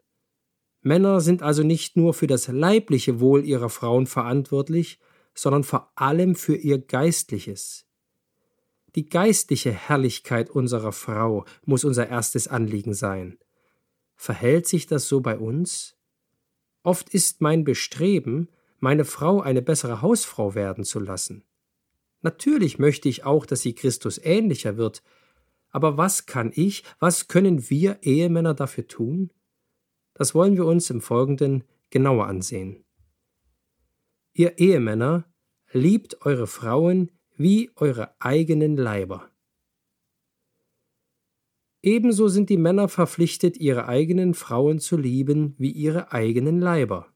Männer 0.81 1.21
sind 1.21 1.41
also 1.41 1.63
nicht 1.63 1.97
nur 1.97 2.13
für 2.13 2.27
das 2.27 2.47
leibliche 2.47 3.19
Wohl 3.19 3.43
ihrer 3.43 3.69
Frauen 3.69 4.05
verantwortlich, 4.05 4.99
sondern 5.33 5.63
vor 5.63 5.91
allem 5.95 6.35
für 6.35 6.55
ihr 6.55 6.77
geistliches. 6.77 7.87
Die 8.93 9.09
geistliche 9.09 9.71
Herrlichkeit 9.71 10.51
unserer 10.51 10.91
Frau 10.91 11.45
muss 11.65 11.83
unser 11.83 12.09
erstes 12.09 12.47
Anliegen 12.47 12.93
sein. 12.93 13.39
Verhält 14.15 14.67
sich 14.67 14.85
das 14.85 15.07
so 15.07 15.21
bei 15.21 15.35
uns? 15.35 15.97
Oft 16.83 17.09
ist 17.09 17.41
mein 17.41 17.63
Bestreben, 17.63 18.49
meine 18.77 19.03
Frau 19.03 19.41
eine 19.41 19.63
bessere 19.63 20.03
Hausfrau 20.03 20.53
werden 20.53 20.83
zu 20.83 20.99
lassen. 20.99 21.43
Natürlich 22.21 22.77
möchte 22.77 23.09
ich 23.09 23.23
auch, 23.23 23.47
dass 23.47 23.61
sie 23.61 23.73
Christus 23.73 24.19
ähnlicher 24.21 24.77
wird, 24.77 25.01
aber 25.69 25.97
was 25.97 26.25
kann 26.25 26.51
ich, 26.53 26.83
was 26.99 27.27
können 27.27 27.69
wir 27.69 27.99
Ehemänner 28.01 28.53
dafür 28.53 28.87
tun? 28.87 29.31
Das 30.13 30.35
wollen 30.35 30.55
wir 30.57 30.65
uns 30.65 30.89
im 30.89 31.01
Folgenden 31.01 31.63
genauer 31.89 32.27
ansehen. 32.27 32.83
Ihr 34.33 34.57
Ehemänner, 34.57 35.25
liebt 35.71 36.25
eure 36.25 36.47
Frauen 36.47 37.11
wie 37.35 37.71
eure 37.75 38.19
eigenen 38.19 38.75
Leiber. 38.75 39.29
Ebenso 41.81 42.27
sind 42.27 42.49
die 42.49 42.57
Männer 42.57 42.89
verpflichtet, 42.89 43.57
ihre 43.57 43.87
eigenen 43.87 44.33
Frauen 44.33 44.79
zu 44.79 44.97
lieben 44.97 45.55
wie 45.57 45.71
ihre 45.71 46.11
eigenen 46.11 46.59
Leiber. 46.59 47.07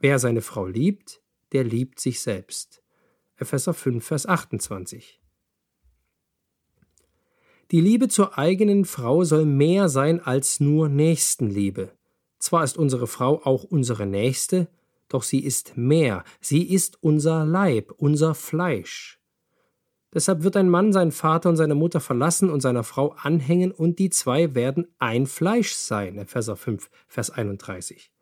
Wer 0.00 0.18
seine 0.18 0.42
Frau 0.42 0.66
liebt, 0.66 1.22
der 1.52 1.62
liebt 1.62 2.00
sich 2.00 2.20
selbst. 2.20 2.82
Epheser 3.36 3.74
5, 3.74 4.04
Vers 4.04 4.26
28. 4.26 5.21
Die 7.72 7.80
Liebe 7.80 8.08
zur 8.08 8.36
eigenen 8.36 8.84
Frau 8.84 9.24
soll 9.24 9.46
mehr 9.46 9.88
sein 9.88 10.20
als 10.20 10.60
nur 10.60 10.90
Nächstenliebe. 10.90 11.90
Zwar 12.38 12.64
ist 12.64 12.76
unsere 12.76 13.06
Frau 13.06 13.40
auch 13.46 13.64
unsere 13.64 14.04
Nächste, 14.06 14.68
doch 15.08 15.22
sie 15.22 15.40
ist 15.40 15.74
mehr, 15.74 16.22
sie 16.42 16.64
ist 16.64 17.02
unser 17.02 17.46
Leib, 17.46 17.94
unser 17.96 18.34
Fleisch. 18.34 19.18
Deshalb 20.12 20.42
wird 20.42 20.58
ein 20.58 20.68
Mann 20.68 20.92
seinen 20.92 21.12
Vater 21.12 21.48
und 21.48 21.56
seine 21.56 21.74
Mutter 21.74 22.00
verlassen 22.00 22.50
und 22.50 22.60
seiner 22.60 22.84
Frau 22.84 23.14
anhängen, 23.16 23.72
und 23.72 23.98
die 23.98 24.10
zwei 24.10 24.54
werden 24.54 24.88
ein 24.98 25.26
Fleisch 25.26 25.72
sein. 25.72 26.18
Epheser 26.18 26.56
5, 26.56 26.90
Vers 27.08 27.30
31. 27.30 28.12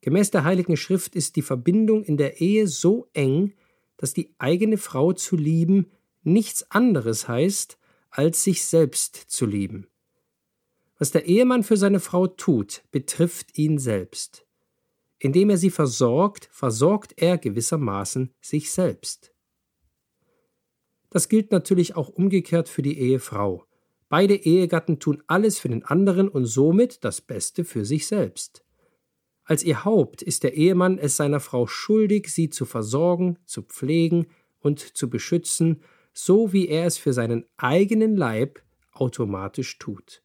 Gemäß 0.00 0.30
der 0.30 0.44
Heiligen 0.44 0.78
Schrift 0.78 1.14
ist 1.14 1.36
die 1.36 1.42
Verbindung 1.42 2.04
in 2.04 2.16
der 2.16 2.40
Ehe 2.40 2.66
so 2.66 3.06
eng, 3.12 3.52
dass 3.98 4.14
die 4.14 4.34
eigene 4.38 4.78
Frau 4.78 5.12
zu 5.12 5.36
lieben 5.36 5.90
nichts 6.22 6.70
anderes 6.70 7.28
heißt, 7.28 7.76
als 8.12 8.44
sich 8.44 8.64
selbst 8.64 9.16
zu 9.16 9.46
lieben. 9.46 9.88
Was 10.98 11.10
der 11.10 11.24
Ehemann 11.24 11.64
für 11.64 11.76
seine 11.76 11.98
Frau 11.98 12.28
tut, 12.28 12.84
betrifft 12.92 13.58
ihn 13.58 13.78
selbst. 13.78 14.46
Indem 15.18 15.50
er 15.50 15.56
sie 15.56 15.70
versorgt, 15.70 16.48
versorgt 16.52 17.14
er 17.16 17.38
gewissermaßen 17.38 18.34
sich 18.40 18.70
selbst. 18.70 19.32
Das 21.10 21.28
gilt 21.28 21.50
natürlich 21.50 21.96
auch 21.96 22.08
umgekehrt 22.08 22.68
für 22.68 22.82
die 22.82 22.98
Ehefrau. 22.98 23.66
Beide 24.08 24.34
Ehegatten 24.34 24.98
tun 24.98 25.22
alles 25.26 25.58
für 25.58 25.68
den 25.68 25.84
anderen 25.84 26.28
und 26.28 26.44
somit 26.44 27.02
das 27.04 27.22
Beste 27.22 27.64
für 27.64 27.84
sich 27.84 28.06
selbst. 28.06 28.62
Als 29.44 29.64
ihr 29.64 29.84
Haupt 29.84 30.22
ist 30.22 30.42
der 30.42 30.54
Ehemann 30.54 30.98
es 30.98 31.16
seiner 31.16 31.40
Frau 31.40 31.66
schuldig, 31.66 32.28
sie 32.28 32.50
zu 32.50 32.66
versorgen, 32.66 33.38
zu 33.46 33.62
pflegen 33.62 34.26
und 34.60 34.80
zu 34.96 35.08
beschützen, 35.08 35.82
so 36.12 36.52
wie 36.52 36.68
er 36.68 36.86
es 36.86 36.98
für 36.98 37.12
seinen 37.12 37.44
eigenen 37.56 38.16
Leib 38.16 38.62
automatisch 38.92 39.78
tut. 39.78 40.22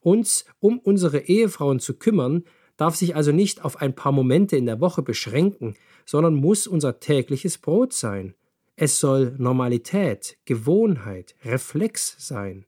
Uns 0.00 0.44
um 0.60 0.78
unsere 0.78 1.20
Ehefrauen 1.20 1.80
zu 1.80 1.94
kümmern, 1.94 2.44
darf 2.76 2.96
sich 2.96 3.16
also 3.16 3.32
nicht 3.32 3.64
auf 3.64 3.76
ein 3.80 3.94
paar 3.94 4.12
Momente 4.12 4.56
in 4.56 4.66
der 4.66 4.80
Woche 4.80 5.02
beschränken, 5.02 5.74
sondern 6.06 6.34
muss 6.34 6.66
unser 6.66 7.00
tägliches 7.00 7.58
Brot 7.58 7.92
sein. 7.92 8.34
Es 8.76 9.00
soll 9.00 9.34
Normalität, 9.38 10.38
Gewohnheit, 10.44 11.34
Reflex 11.44 12.14
sein. 12.18 12.64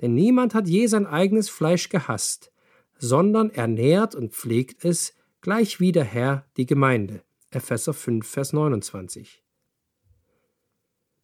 Denn 0.00 0.14
niemand 0.14 0.54
hat 0.54 0.68
je 0.68 0.86
sein 0.86 1.06
eigenes 1.06 1.48
Fleisch 1.50 1.88
gehasst, 1.90 2.52
sondern 2.98 3.50
ernährt 3.50 4.14
und 4.14 4.32
pflegt 4.32 4.84
es, 4.84 5.14
gleich 5.42 5.80
wie 5.80 5.92
der 5.92 6.04
Herr 6.04 6.46
die 6.56 6.66
Gemeinde. 6.66 7.22
Epheser 7.50 7.92
5, 7.92 8.26
Vers 8.26 8.52
29. 8.52 9.45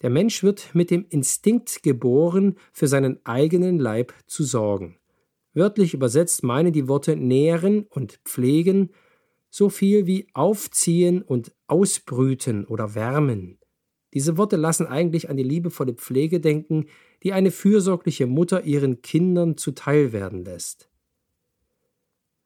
Der 0.03 0.11
Mensch 0.11 0.43
wird 0.43 0.75
mit 0.75 0.91
dem 0.91 1.07
Instinkt 1.09 1.83
geboren, 1.83 2.57
für 2.73 2.89
seinen 2.89 3.25
eigenen 3.25 3.79
Leib 3.79 4.13
zu 4.27 4.43
sorgen. 4.45 4.99
Wörtlich 5.55 5.95
übersetzt 5.95 6.43
meinen 6.43 6.73
die 6.73 6.89
Worte 6.89 7.17
nähren 7.17 7.87
und 7.89 8.19
pflegen 8.25 8.91
so 9.49 9.69
viel 9.69 10.07
wie 10.07 10.27
aufziehen 10.33 11.23
und 11.23 11.53
ausbrüten 11.67 12.65
oder 12.65 12.95
wärmen. 12.95 13.59
Diese 14.15 14.37
Worte 14.39 14.57
lassen 14.57 14.87
eigentlich 14.87 15.31
an 15.31 15.37
die 15.37 15.43
liebevolle 15.43 15.95
Pflege 15.95 16.41
denken, 16.41 16.87
die 17.23 17.33
eine 17.33 17.51
fürsorgliche 17.51 18.27
Mutter 18.27 18.65
ihren 18.65 19.03
Kindern 19.03 19.57
zuteil 19.57 20.13
werden 20.13 20.45
lässt. 20.45 20.89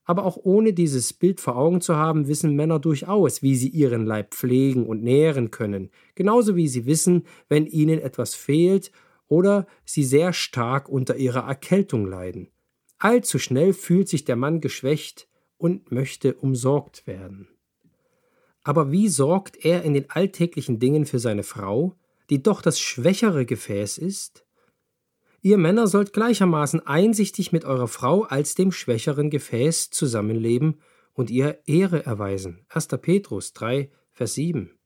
Aber 0.06 0.24
auch 0.24 0.38
ohne 0.42 0.72
dieses 0.72 1.12
Bild 1.12 1.40
vor 1.40 1.56
Augen 1.56 1.80
zu 1.80 1.96
haben, 1.96 2.28
wissen 2.28 2.54
Männer 2.54 2.78
durchaus, 2.78 3.42
wie 3.42 3.56
sie 3.56 3.68
ihren 3.68 4.06
Leib 4.06 4.34
pflegen 4.34 4.86
und 4.86 5.02
nähren 5.02 5.50
können, 5.50 5.90
genauso 6.14 6.54
wie 6.56 6.68
sie 6.68 6.86
wissen, 6.86 7.24
wenn 7.48 7.66
ihnen 7.66 7.98
etwas 7.98 8.34
fehlt 8.34 8.92
oder 9.26 9.66
sie 9.84 10.04
sehr 10.04 10.32
stark 10.32 10.88
unter 10.88 11.16
ihrer 11.16 11.46
Erkältung 11.46 12.06
leiden. 12.06 12.48
Allzu 12.98 13.40
schnell 13.40 13.72
fühlt 13.72 14.08
sich 14.08 14.24
der 14.24 14.36
Mann 14.36 14.60
geschwächt 14.60 15.28
und 15.58 15.90
möchte 15.90 16.34
umsorgt 16.34 17.06
werden. 17.08 17.48
Aber 18.62 18.92
wie 18.92 19.08
sorgt 19.08 19.64
er 19.64 19.82
in 19.82 19.94
den 19.94 20.08
alltäglichen 20.10 20.78
Dingen 20.78 21.04
für 21.04 21.18
seine 21.18 21.42
Frau, 21.42 21.96
die 22.30 22.42
doch 22.42 22.62
das 22.62 22.78
schwächere 22.78 23.44
Gefäß 23.44 23.98
ist? 23.98 24.45
Ihr 25.46 25.58
Männer 25.58 25.86
sollt 25.86 26.12
gleichermaßen 26.12 26.84
einsichtig 26.88 27.52
mit 27.52 27.64
eurer 27.64 27.86
Frau 27.86 28.24
als 28.24 28.56
dem 28.56 28.72
schwächeren 28.72 29.30
Gefäß 29.30 29.90
zusammenleben 29.90 30.80
und 31.12 31.30
ihr 31.30 31.60
Ehre 31.66 32.04
erweisen. 32.04 32.66
1. 32.68 32.88
Petrus 33.00 33.52
3, 33.52 33.88
Vers 34.10 34.34
7. 34.34 34.76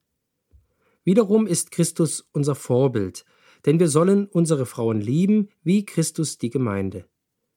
Wiederum 1.03 1.47
ist 1.47 1.71
Christus 1.71 2.29
unser 2.33 2.55
Vorbild, 2.55 3.25
denn 3.65 3.81
wir 3.81 3.89
sollen 3.89 4.27
unsere 4.27 4.67
Frauen 4.67 5.01
lieben, 5.01 5.49
wie 5.63 5.87
Christus 5.87 6.37
die 6.37 6.51
Gemeinde. 6.51 7.07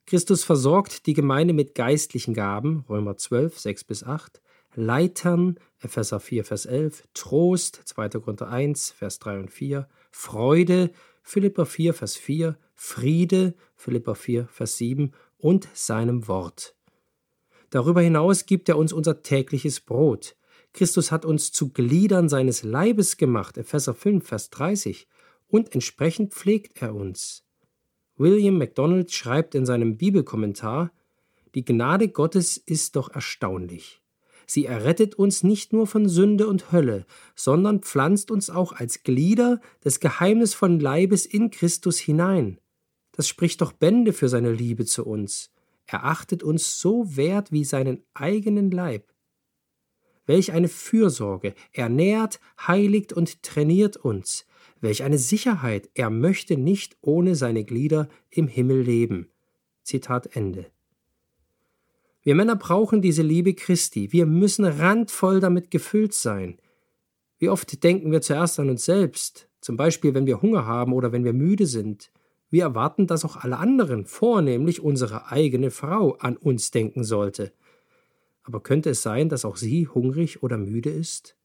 Christus 0.06 0.46
versorgt 0.46 1.06
die 1.06 1.14
Gemeinde 1.14 1.54
mit 1.54 1.76
geistlichen 1.76 2.34
Gaben, 2.34 2.86
Römer 2.88 3.18
12, 3.18 3.60
6 3.60 3.84
bis 3.84 4.04
8, 4.06 4.42
Leitern, 4.76 5.60
Epheser 5.82 6.22
4, 6.22 6.46
Vers 6.46 6.66
11, 6.66 7.04
Trost, 7.14 7.82
2. 7.84 8.08
Korinther 8.08 8.48
1, 8.48 8.92
Vers 8.92 9.20
3 9.20 9.40
und 9.40 9.52
4, 9.52 9.90
Freude, 10.10 10.92
Philippa 11.22 11.66
4, 11.66 11.94
Vers 11.94 12.16
4, 12.16 12.58
Friede, 12.74 13.56
Philippa 13.76 14.16
4, 14.16 14.48
Vers 14.48 14.78
7 14.78 15.14
und 15.38 15.68
seinem 15.74 16.28
Wort. 16.28 16.76
Darüber 17.70 18.02
hinaus 18.02 18.46
gibt 18.46 18.70
er 18.70 18.78
uns 18.78 18.94
unser 18.94 19.24
tägliches 19.24 19.80
Brot. 19.80 20.36
Christus 20.74 21.12
hat 21.12 21.26
uns 21.26 21.52
zu 21.52 21.70
Gliedern 21.70 22.30
seines 22.30 22.64
Leibes 22.64 23.18
gemacht, 23.18 23.58
Epheser 23.58 23.94
5, 23.94 24.26
Vers 24.26 24.50
30, 24.52 25.08
und 25.48 25.74
entsprechend 25.74 26.34
pflegt 26.34 26.82
er 26.82 26.96
uns. 26.96 27.44
William 28.18 28.58
MacDonald 28.58 29.12
schreibt 29.12 29.56
in 29.56 29.66
seinem 29.66 29.98
Bibelkommentar, 29.98 30.92
die 31.56 31.66
Gnade 31.66 32.08
Gottes 32.10 32.58
ist 32.58 32.96
doch 32.96 33.10
erstaunlich. 33.10 34.02
Sie 34.46 34.66
errettet 34.66 35.16
uns 35.16 35.44
nicht 35.44 35.74
nur 35.74 35.88
von 35.88 36.08
Sünde 36.10 36.48
und 36.48 36.72
Hölle, 36.72 37.06
sondern 37.36 37.82
pflanzt 37.82 38.32
uns 38.32 38.50
auch 38.50 38.74
als 38.74 39.04
Glieder 39.04 39.62
des 39.84 40.00
geheimnisvollen 40.00 40.80
Leibes 40.80 41.26
in 41.26 41.50
Christus 41.50 41.98
hinein. 41.98 42.60
Das 43.14 43.28
spricht 43.28 43.62
doch 43.62 43.72
Bände 43.72 44.12
für 44.12 44.28
seine 44.28 44.52
Liebe 44.52 44.86
zu 44.86 45.06
uns. 45.06 45.52
Er 45.86 46.06
achtet 46.06 46.44
uns 46.44 46.80
so 46.80 47.16
wert 47.16 47.52
wie 47.52 47.64
seinen 47.64 48.04
eigenen 48.14 48.72
Leib. 48.72 49.14
Welch 50.26 50.52
eine 50.52 50.70
Fürsorge, 50.70 51.54
er 51.72 51.90
nährt, 51.90 52.40
heiligt 52.68 53.14
und 53.14 53.44
trainiert 53.44 53.98
uns. 53.98 54.46
Welch 54.80 55.04
eine 55.04 55.18
Sicherheit, 55.18 55.90
er 55.94 56.10
möchte 56.10 56.58
nicht 56.58 56.98
ohne 57.02 57.36
seine 57.36 57.64
Glieder 57.64 58.10
im 58.30 58.48
Himmel 58.48 58.82
leben. 58.82 59.30
Zitat 59.84 60.36
Ende. 60.36 60.66
Wir 62.22 62.36
Männer 62.36 62.56
brauchen 62.56 63.02
diese 63.02 63.22
Liebe 63.22 63.54
Christi. 63.54 64.14
Wir 64.14 64.26
müssen 64.26 64.64
randvoll 64.64 65.42
damit 65.42 65.72
gefüllt 65.72 66.14
sein. 66.14 66.58
Wie 67.38 67.50
oft 67.50 67.84
denken 67.84 68.12
wir 68.14 68.22
zuerst 68.22 68.60
an 68.62 68.70
uns 68.70 68.86
selbst, 68.86 69.50
zum 69.60 69.76
Beispiel 69.76 70.14
wenn 70.14 70.26
wir 70.26 70.42
Hunger 70.42 70.66
haben 70.66 70.94
oder 70.94 71.12
wenn 71.12 71.26
wir 71.26 71.34
müde 71.34 71.66
sind. 71.66 72.12
Wir 72.54 72.66
erwarten, 72.66 73.08
dass 73.08 73.26
auch 73.26 73.38
alle 73.38 73.58
anderen, 73.58 74.06
vornehmlich 74.06 74.80
unsere 74.80 75.32
eigene 75.32 75.72
Frau, 75.72 76.18
an 76.20 76.38
uns 76.38 76.70
denken 76.70 77.04
sollte. 77.04 77.52
Aber 78.44 78.62
könnte 78.62 78.92
es 78.92 79.02
sein, 79.02 79.28
dass 79.28 79.44
auch 79.44 79.58
sie 79.58 79.88
hungrig 79.88 80.44
oder 80.44 80.60
müde 80.60 80.92
ist? 80.92 81.36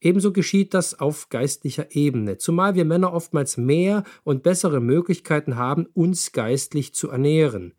Ebenso 0.00 0.32
geschieht 0.32 0.72
das 0.72 0.98
auf 0.98 1.28
geistlicher 1.28 1.94
Ebene, 1.94 2.38
zumal 2.38 2.74
wir 2.74 2.86
Männer 2.86 3.12
oftmals 3.12 3.58
mehr 3.58 4.04
und 4.24 4.42
bessere 4.42 4.80
Möglichkeiten 4.80 5.56
haben, 5.56 5.84
uns 5.92 6.32
geistlich 6.32 6.94
zu 6.94 7.10
ernähren. 7.10 7.74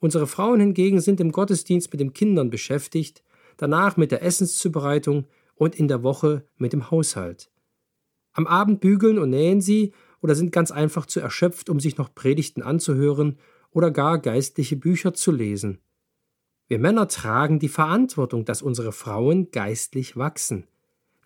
Unsere 0.00 0.26
Frauen 0.26 0.60
hingegen 0.60 1.00
sind 1.00 1.18
im 1.18 1.32
Gottesdienst 1.32 1.90
mit 1.90 2.00
den 2.00 2.12
Kindern 2.12 2.50
beschäftigt, 2.50 3.22
danach 3.56 3.96
mit 3.96 4.12
der 4.12 4.22
Essenszubereitung 4.22 5.24
und 5.54 5.76
in 5.76 5.88
der 5.88 6.02
Woche 6.02 6.44
mit 6.58 6.74
dem 6.74 6.90
Haushalt. 6.90 7.50
Am 8.34 8.46
Abend 8.46 8.80
bügeln 8.82 9.18
und 9.18 9.30
nähen 9.30 9.62
sie 9.62 9.94
oder 10.20 10.34
sind 10.34 10.52
ganz 10.52 10.70
einfach 10.70 11.06
zu 11.06 11.20
erschöpft, 11.20 11.70
um 11.70 11.80
sich 11.80 11.96
noch 11.96 12.14
Predigten 12.14 12.62
anzuhören 12.62 13.38
oder 13.70 13.90
gar 13.90 14.18
geistliche 14.18 14.76
Bücher 14.76 15.14
zu 15.14 15.32
lesen. 15.32 15.78
Wir 16.66 16.78
Männer 16.78 17.08
tragen 17.08 17.58
die 17.58 17.68
Verantwortung, 17.68 18.44
dass 18.44 18.62
unsere 18.62 18.92
Frauen 18.92 19.50
geistlich 19.50 20.16
wachsen. 20.16 20.66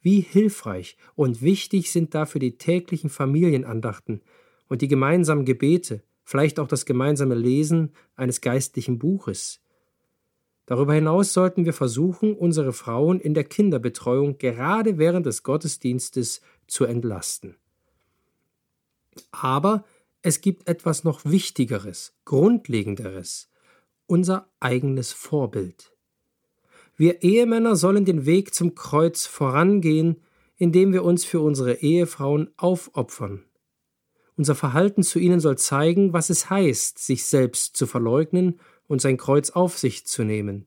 Wie 0.01 0.21
hilfreich 0.21 0.97
und 1.15 1.43
wichtig 1.43 1.91
sind 1.91 2.15
dafür 2.15 2.41
die 2.41 2.59
täglichen 2.59 3.11
Familienandachten 3.11 4.23
und 4.69 4.83
die 4.83 4.89
gemeinsamen 4.89 5.45
Gebete, 5.45 6.03
vielleicht 6.25 6.59
auch 6.59 6.69
das 6.69 6.87
gemeinsame 6.87 7.35
Lesen 7.35 7.93
eines 8.17 8.41
geistlichen 8.41 8.99
Buches. 8.99 9.61
Darüber 10.67 10.95
hinaus 10.95 11.33
sollten 11.33 11.65
wir 11.65 11.73
versuchen, 11.73 12.35
unsere 12.35 12.73
Frauen 12.73 13.21
in 13.21 13.35
der 13.35 13.45
Kinderbetreuung 13.45 14.39
gerade 14.39 14.99
während 14.99 15.27
des 15.27 15.43
Gottesdienstes 15.43 16.41
zu 16.67 16.85
entlasten. 16.85 17.57
Aber 19.31 19.85
es 20.23 20.41
gibt 20.41 20.69
etwas 20.69 21.05
noch 21.05 21.25
Wichtigeres, 21.25 22.15
Grundlegenderes, 22.25 23.51
unser 24.07 24.49
eigenes 24.61 25.13
Vorbild. 25.13 25.93
Wir 26.97 27.23
Ehemänner 27.23 27.75
sollen 27.75 28.05
den 28.05 28.27
Weg 28.27 28.55
zum 28.55 28.75
Kreuz 28.75 29.27
vorangehen, 29.27 30.23
indem 30.57 30.93
wir 30.93 31.03
uns 31.05 31.25
für 31.25 31.41
unsere 31.41 31.75
Ehefrauen 31.75 32.51
aufopfern. 32.57 33.45
Unser 34.37 34.55
Verhalten 34.55 35.03
zu 35.03 35.19
ihnen 35.19 35.41
soll 35.41 35.59
zeigen, 35.59 36.13
was 36.13 36.31
es 36.31 36.49
heißt, 36.51 36.99
sich 36.99 37.27
selbst 37.27 37.77
zu 37.77 37.87
verleugnen 37.87 38.61
und 38.87 39.01
sein 39.01 39.17
Kreuz 39.17 39.51
auf 39.51 39.79
sich 39.79 40.07
zu 40.07 40.23
nehmen. 40.25 40.67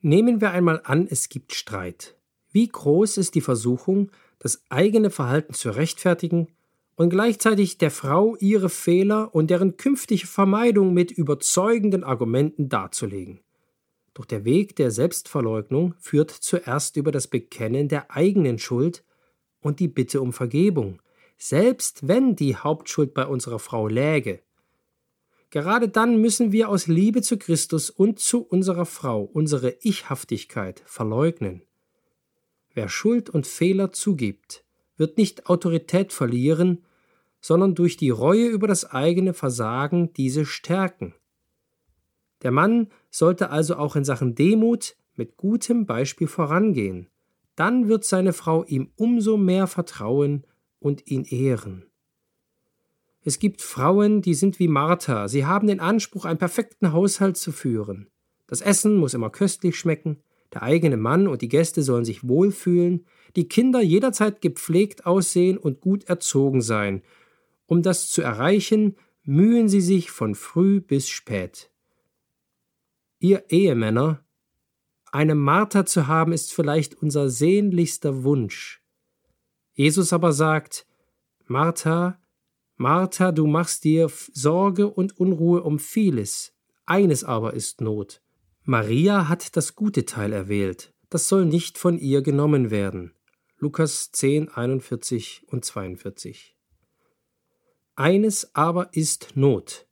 Nehmen 0.00 0.40
wir 0.40 0.50
einmal 0.50 0.80
an, 0.84 1.06
es 1.08 1.28
gibt 1.28 1.54
Streit. 1.54 2.16
Wie 2.50 2.66
groß 2.66 3.18
ist 3.18 3.34
die 3.34 3.40
Versuchung, 3.40 4.10
das 4.38 4.62
eigene 4.68 5.10
Verhalten 5.10 5.54
zu 5.54 5.70
rechtfertigen 5.70 6.48
und 6.96 7.10
gleichzeitig 7.10 7.78
der 7.78 7.90
Frau 7.90 8.36
ihre 8.36 8.68
Fehler 8.68 9.34
und 9.34 9.50
deren 9.50 9.76
künftige 9.76 10.26
Vermeidung 10.26 10.92
mit 10.92 11.10
überzeugenden 11.10 12.04
Argumenten 12.04 12.68
darzulegen. 12.68 13.40
Doch 14.14 14.24
der 14.26 14.44
Weg 14.44 14.76
der 14.76 14.90
Selbstverleugnung 14.90 15.94
führt 15.98 16.30
zuerst 16.30 16.96
über 16.96 17.12
das 17.12 17.28
Bekennen 17.28 17.88
der 17.88 18.10
eigenen 18.10 18.58
Schuld 18.58 19.04
und 19.60 19.80
die 19.80 19.88
Bitte 19.88 20.20
um 20.20 20.32
Vergebung, 20.32 21.00
selbst 21.38 22.06
wenn 22.06 22.36
die 22.36 22.56
Hauptschuld 22.56 23.14
bei 23.14 23.26
unserer 23.26 23.58
Frau 23.58 23.88
läge. 23.88 24.40
Gerade 25.50 25.88
dann 25.88 26.20
müssen 26.20 26.52
wir 26.52 26.68
aus 26.68 26.86
Liebe 26.86 27.22
zu 27.22 27.38
Christus 27.38 27.90
und 27.90 28.18
zu 28.18 28.42
unserer 28.42 28.86
Frau 28.86 29.22
unsere 29.22 29.76
Ichhaftigkeit 29.82 30.82
verleugnen. 30.86 31.62
Wer 32.74 32.88
Schuld 32.88 33.28
und 33.28 33.46
Fehler 33.46 33.92
zugibt, 33.92 34.61
wird 35.02 35.18
nicht 35.18 35.48
Autorität 35.48 36.12
verlieren, 36.12 36.84
sondern 37.40 37.74
durch 37.74 37.96
die 37.96 38.10
Reue 38.10 38.46
über 38.46 38.68
das 38.68 38.84
eigene 38.84 39.34
Versagen 39.34 40.12
diese 40.12 40.46
stärken. 40.46 41.12
Der 42.42 42.52
Mann 42.52 42.86
sollte 43.10 43.50
also 43.50 43.74
auch 43.74 43.96
in 43.96 44.04
Sachen 44.04 44.36
Demut 44.36 44.94
mit 45.16 45.36
gutem 45.36 45.86
Beispiel 45.86 46.28
vorangehen. 46.28 47.08
Dann 47.56 47.88
wird 47.88 48.04
seine 48.04 48.32
Frau 48.32 48.62
ihm 48.62 48.92
umso 48.94 49.36
mehr 49.36 49.66
vertrauen 49.66 50.46
und 50.78 51.08
ihn 51.08 51.24
ehren. 51.24 51.86
Es 53.24 53.40
gibt 53.40 53.60
Frauen, 53.60 54.22
die 54.22 54.34
sind 54.34 54.60
wie 54.60 54.68
Martha, 54.68 55.26
sie 55.26 55.44
haben 55.44 55.66
den 55.66 55.80
Anspruch, 55.80 56.26
einen 56.26 56.38
perfekten 56.38 56.92
Haushalt 56.92 57.36
zu 57.36 57.50
führen. 57.50 58.08
Das 58.46 58.60
Essen 58.60 58.98
muss 58.98 59.14
immer 59.14 59.30
köstlich 59.30 59.76
schmecken, 59.76 60.22
der 60.54 60.62
eigene 60.62 60.96
Mann 60.96 61.28
und 61.28 61.42
die 61.42 61.48
Gäste 61.48 61.82
sollen 61.82 62.04
sich 62.04 62.26
wohlfühlen, 62.26 63.06
die 63.36 63.48
Kinder 63.48 63.80
jederzeit 63.80 64.40
gepflegt 64.40 65.06
aussehen 65.06 65.58
und 65.58 65.80
gut 65.80 66.04
erzogen 66.04 66.60
sein. 66.60 67.02
Um 67.66 67.82
das 67.82 68.10
zu 68.10 68.22
erreichen, 68.22 68.96
mühen 69.24 69.68
sie 69.68 69.80
sich 69.80 70.10
von 70.10 70.34
früh 70.34 70.80
bis 70.80 71.08
spät. 71.08 71.70
Ihr 73.18 73.44
Ehemänner, 73.50 74.24
eine 75.12 75.34
Martha 75.34 75.86
zu 75.86 76.06
haben, 76.06 76.32
ist 76.32 76.52
vielleicht 76.52 76.94
unser 77.02 77.28
sehnlichster 77.28 78.24
Wunsch. 78.24 78.82
Jesus 79.74 80.12
aber 80.12 80.32
sagt, 80.32 80.86
Martha, 81.46 82.18
Martha, 82.76 83.30
du 83.30 83.46
machst 83.46 83.84
dir 83.84 84.10
Sorge 84.32 84.88
und 84.88 85.18
Unruhe 85.18 85.62
um 85.62 85.78
vieles, 85.78 86.54
eines 86.84 87.24
aber 87.24 87.54
ist 87.54 87.80
Not. 87.80 88.21
Maria 88.64 89.28
hat 89.28 89.56
das 89.56 89.74
gute 89.74 90.06
Teil 90.06 90.32
erwählt, 90.32 90.94
das 91.10 91.26
soll 91.26 91.46
nicht 91.46 91.78
von 91.78 91.98
ihr 91.98 92.22
genommen 92.22 92.70
werden. 92.70 93.12
Lukas 93.58 94.12
10, 94.12 94.50
41 94.50 95.42
und 95.48 95.64
42. 95.64 96.56
Eines 97.96 98.54
aber 98.54 98.94
ist 98.94 99.30
Not, 99.34 99.88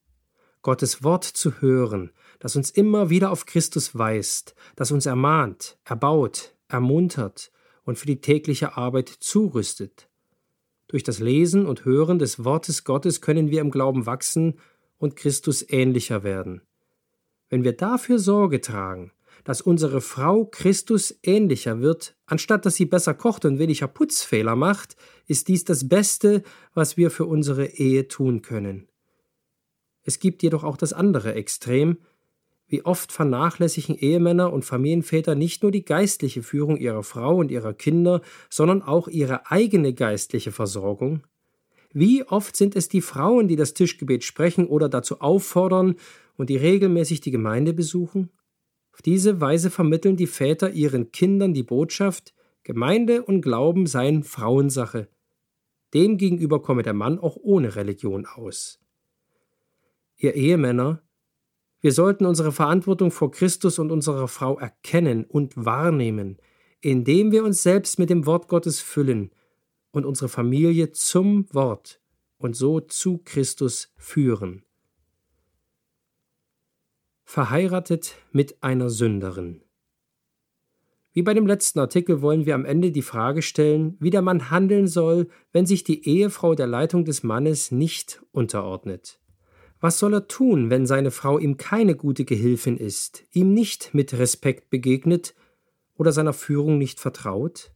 Gottes 0.63 1.03
Wort 1.03 1.25
zu 1.25 1.61
hören, 1.61 2.13
das 2.39 2.55
uns 2.55 2.71
immer 2.71 3.11
wieder 3.11 3.33
auf 3.33 3.45
Christus 3.45 3.99
weist, 3.99 4.55
das 4.77 4.93
uns 4.93 5.05
ermahnt, 5.05 5.77
erbaut, 5.85 6.55
ermuntert 6.69 7.51
und 7.83 7.99
für 7.99 8.07
die 8.07 8.21
tägliche 8.21 8.77
Arbeit 8.77 9.09
zurüstet. 9.09 10.09
Durch 10.87 11.03
das 11.03 11.19
Lesen 11.19 11.67
und 11.67 11.85
Hören 11.85 12.21
des 12.21 12.45
Wortes 12.45 12.85
Gottes 12.85 13.21
können 13.21 13.51
wir 13.51 13.63
im 13.63 13.73
Glauben 13.73 14.07
wachsen 14.07 14.61
und 14.97 15.17
Christus 15.17 15.69
ähnlicher 15.69 16.23
werden. 16.23 16.63
Wenn 17.51 17.65
wir 17.65 17.73
dafür 17.73 18.21
Sorge 18.21 18.61
tragen, 18.61 19.11
dass 19.43 19.61
unsere 19.61 20.01
Frau 20.01 20.45
Christus 20.45 21.19
ähnlicher 21.23 21.81
wird, 21.81 22.15
anstatt 22.27 22.65
dass 22.65 22.77
sie 22.77 22.85
besser 22.85 23.13
kocht 23.13 23.45
und 23.45 23.59
weniger 23.59 23.89
Putzfehler 23.89 24.55
macht, 24.55 24.97
ist 25.27 25.49
dies 25.49 25.65
das 25.65 25.89
Beste, 25.89 26.43
was 26.75 26.97
wir 26.97 27.11
für 27.11 27.27
unsere 27.27 27.67
Ehe 27.67 28.07
tun 28.07 28.43
können. 28.43 28.89
Es 30.03 30.21
gibt 30.21 30.43
jedoch 30.43 30.63
auch 30.63 30.77
das 30.77 30.93
andere 30.93 31.35
Extrem, 31.35 31.99
wie 32.69 32.85
oft 32.85 33.11
vernachlässigen 33.11 33.97
Ehemänner 33.97 34.53
und 34.53 34.65
Familienväter 34.65 35.35
nicht 35.35 35.65
nur 35.65 35.73
die 35.73 35.85
geistliche 35.85 36.43
Führung 36.45 36.77
ihrer 36.77 37.03
Frau 37.03 37.37
und 37.37 37.51
ihrer 37.51 37.75
Kinder, 37.75 38.21
sondern 38.49 38.81
auch 38.81 39.09
ihre 39.09 39.51
eigene 39.51 39.93
geistliche 39.93 40.53
Versorgung? 40.53 41.25
Wie 41.93 42.23
oft 42.23 42.55
sind 42.55 42.77
es 42.77 42.89
die 42.89 43.01
Frauen, 43.01 43.49
die 43.49 43.57
das 43.57 43.75
Tischgebet 43.75 44.23
sprechen 44.23 44.69
oder 44.69 44.89
dazu 44.89 45.21
auffordern 45.21 45.97
und 46.41 46.49
die 46.49 46.57
regelmäßig 46.57 47.21
die 47.21 47.31
Gemeinde 47.31 47.75
besuchen? 47.75 48.31
Auf 48.95 49.03
diese 49.03 49.43
Weise 49.43 49.71
vermitteln 49.71 50.17
die 50.17 50.27
Väter 50.27 50.71
ihren 50.71 51.13
Kindern 51.13 51.53
die 51.53 51.63
Botschaft, 51.63 52.33
Gemeinde 52.63 53.23
und 53.23 53.43
Glauben 53.43 53.87
seien 53.87 54.25
Frauensache. 54.25 55.09
Demgegenüber 55.93 56.63
komme 56.63 56.83
der 56.83 56.95
Mann 56.95 57.19
auch 57.19 57.37
ohne 57.37 57.77
Religion 57.77 58.25
aus. 58.25 58.81
Ihr 60.17 60.35
Ehemänner, 60.35 61.03
wir 61.83 61.93
sollten 61.93 62.25
unsere 62.25 62.53
Verantwortung 62.53 63.11
vor 63.11 63.31
Christus 63.31 63.79
und 63.79 63.93
unserer 63.93 64.27
Frau 64.27 64.59
erkennen 64.59 65.25
und 65.25 65.53
wahrnehmen, 65.63 66.39
indem 66.81 67.33
wir 67.33 67.45
uns 67.45 67.63
selbst 67.63 67.99
mit 67.99 68.09
dem 68.09 68.25
Wort 68.25 68.49
Gottes 68.49 68.81
füllen 68.81 69.31
und 69.91 70.07
unsere 70.07 70.31
Familie 70.31 70.93
zum 70.93 71.53
Wort 71.53 72.01
und 72.39 72.57
so 72.57 72.81
zu 72.81 73.21
Christus 73.25 73.93
führen. 73.99 74.65
Verheiratet 77.33 78.17
mit 78.33 78.61
einer 78.61 78.91
Sünderin. 78.91 79.63
Wie 81.13 81.23
bei 81.23 81.33
dem 81.33 81.47
letzten 81.47 81.79
Artikel 81.79 82.23
wollen 82.23 82.45
wir 82.45 82.57
am 82.57 82.65
Ende 82.65 82.91
die 82.91 83.03
Frage 83.03 83.41
stellen, 83.41 83.97
wie 84.01 84.11
der 84.11 84.21
Mann 84.21 84.51
handeln 84.51 84.89
soll, 84.89 85.29
wenn 85.53 85.65
sich 85.65 85.85
die 85.85 86.09
Ehefrau 86.09 86.57
der 86.57 86.67
Leitung 86.67 87.05
des 87.05 87.23
Mannes 87.23 87.71
nicht 87.71 88.21
unterordnet. 88.33 89.21
Was 89.79 90.01
soll 90.01 90.15
er 90.15 90.27
tun, 90.27 90.71
wenn 90.71 90.87
seine 90.87 91.13
Frau 91.13 91.39
ihm 91.39 91.57
keine 91.57 91.95
gute 91.95 92.25
Gehilfin 92.25 92.77
ist, 92.77 93.23
ihm 93.31 93.55
nicht 93.55 93.95
mit 93.95 94.13
Respekt 94.15 94.69
begegnet 94.69 95.37
oder 95.95 96.11
seiner 96.11 96.33
Führung 96.33 96.79
nicht 96.79 96.99
vertraut? 96.99 97.71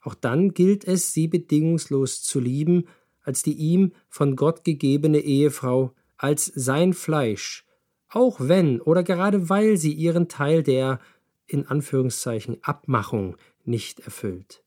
Auch 0.00 0.16
dann 0.16 0.52
gilt 0.52 0.84
es, 0.84 1.12
sie 1.12 1.28
bedingungslos 1.28 2.24
zu 2.24 2.40
lieben, 2.40 2.88
als 3.22 3.44
die 3.44 3.54
ihm 3.54 3.92
von 4.08 4.34
Gott 4.34 4.64
gegebene 4.64 5.20
Ehefrau, 5.20 5.94
als 6.16 6.46
sein 6.46 6.92
Fleisch, 6.92 7.65
auch 8.08 8.36
wenn 8.40 8.80
oder 8.80 9.02
gerade 9.02 9.48
weil 9.48 9.76
sie 9.76 9.92
ihren 9.92 10.28
Teil 10.28 10.62
der 10.62 11.00
in 11.46 11.66
Anführungszeichen 11.66 12.58
Abmachung 12.62 13.36
nicht 13.64 14.00
erfüllt. 14.00 14.62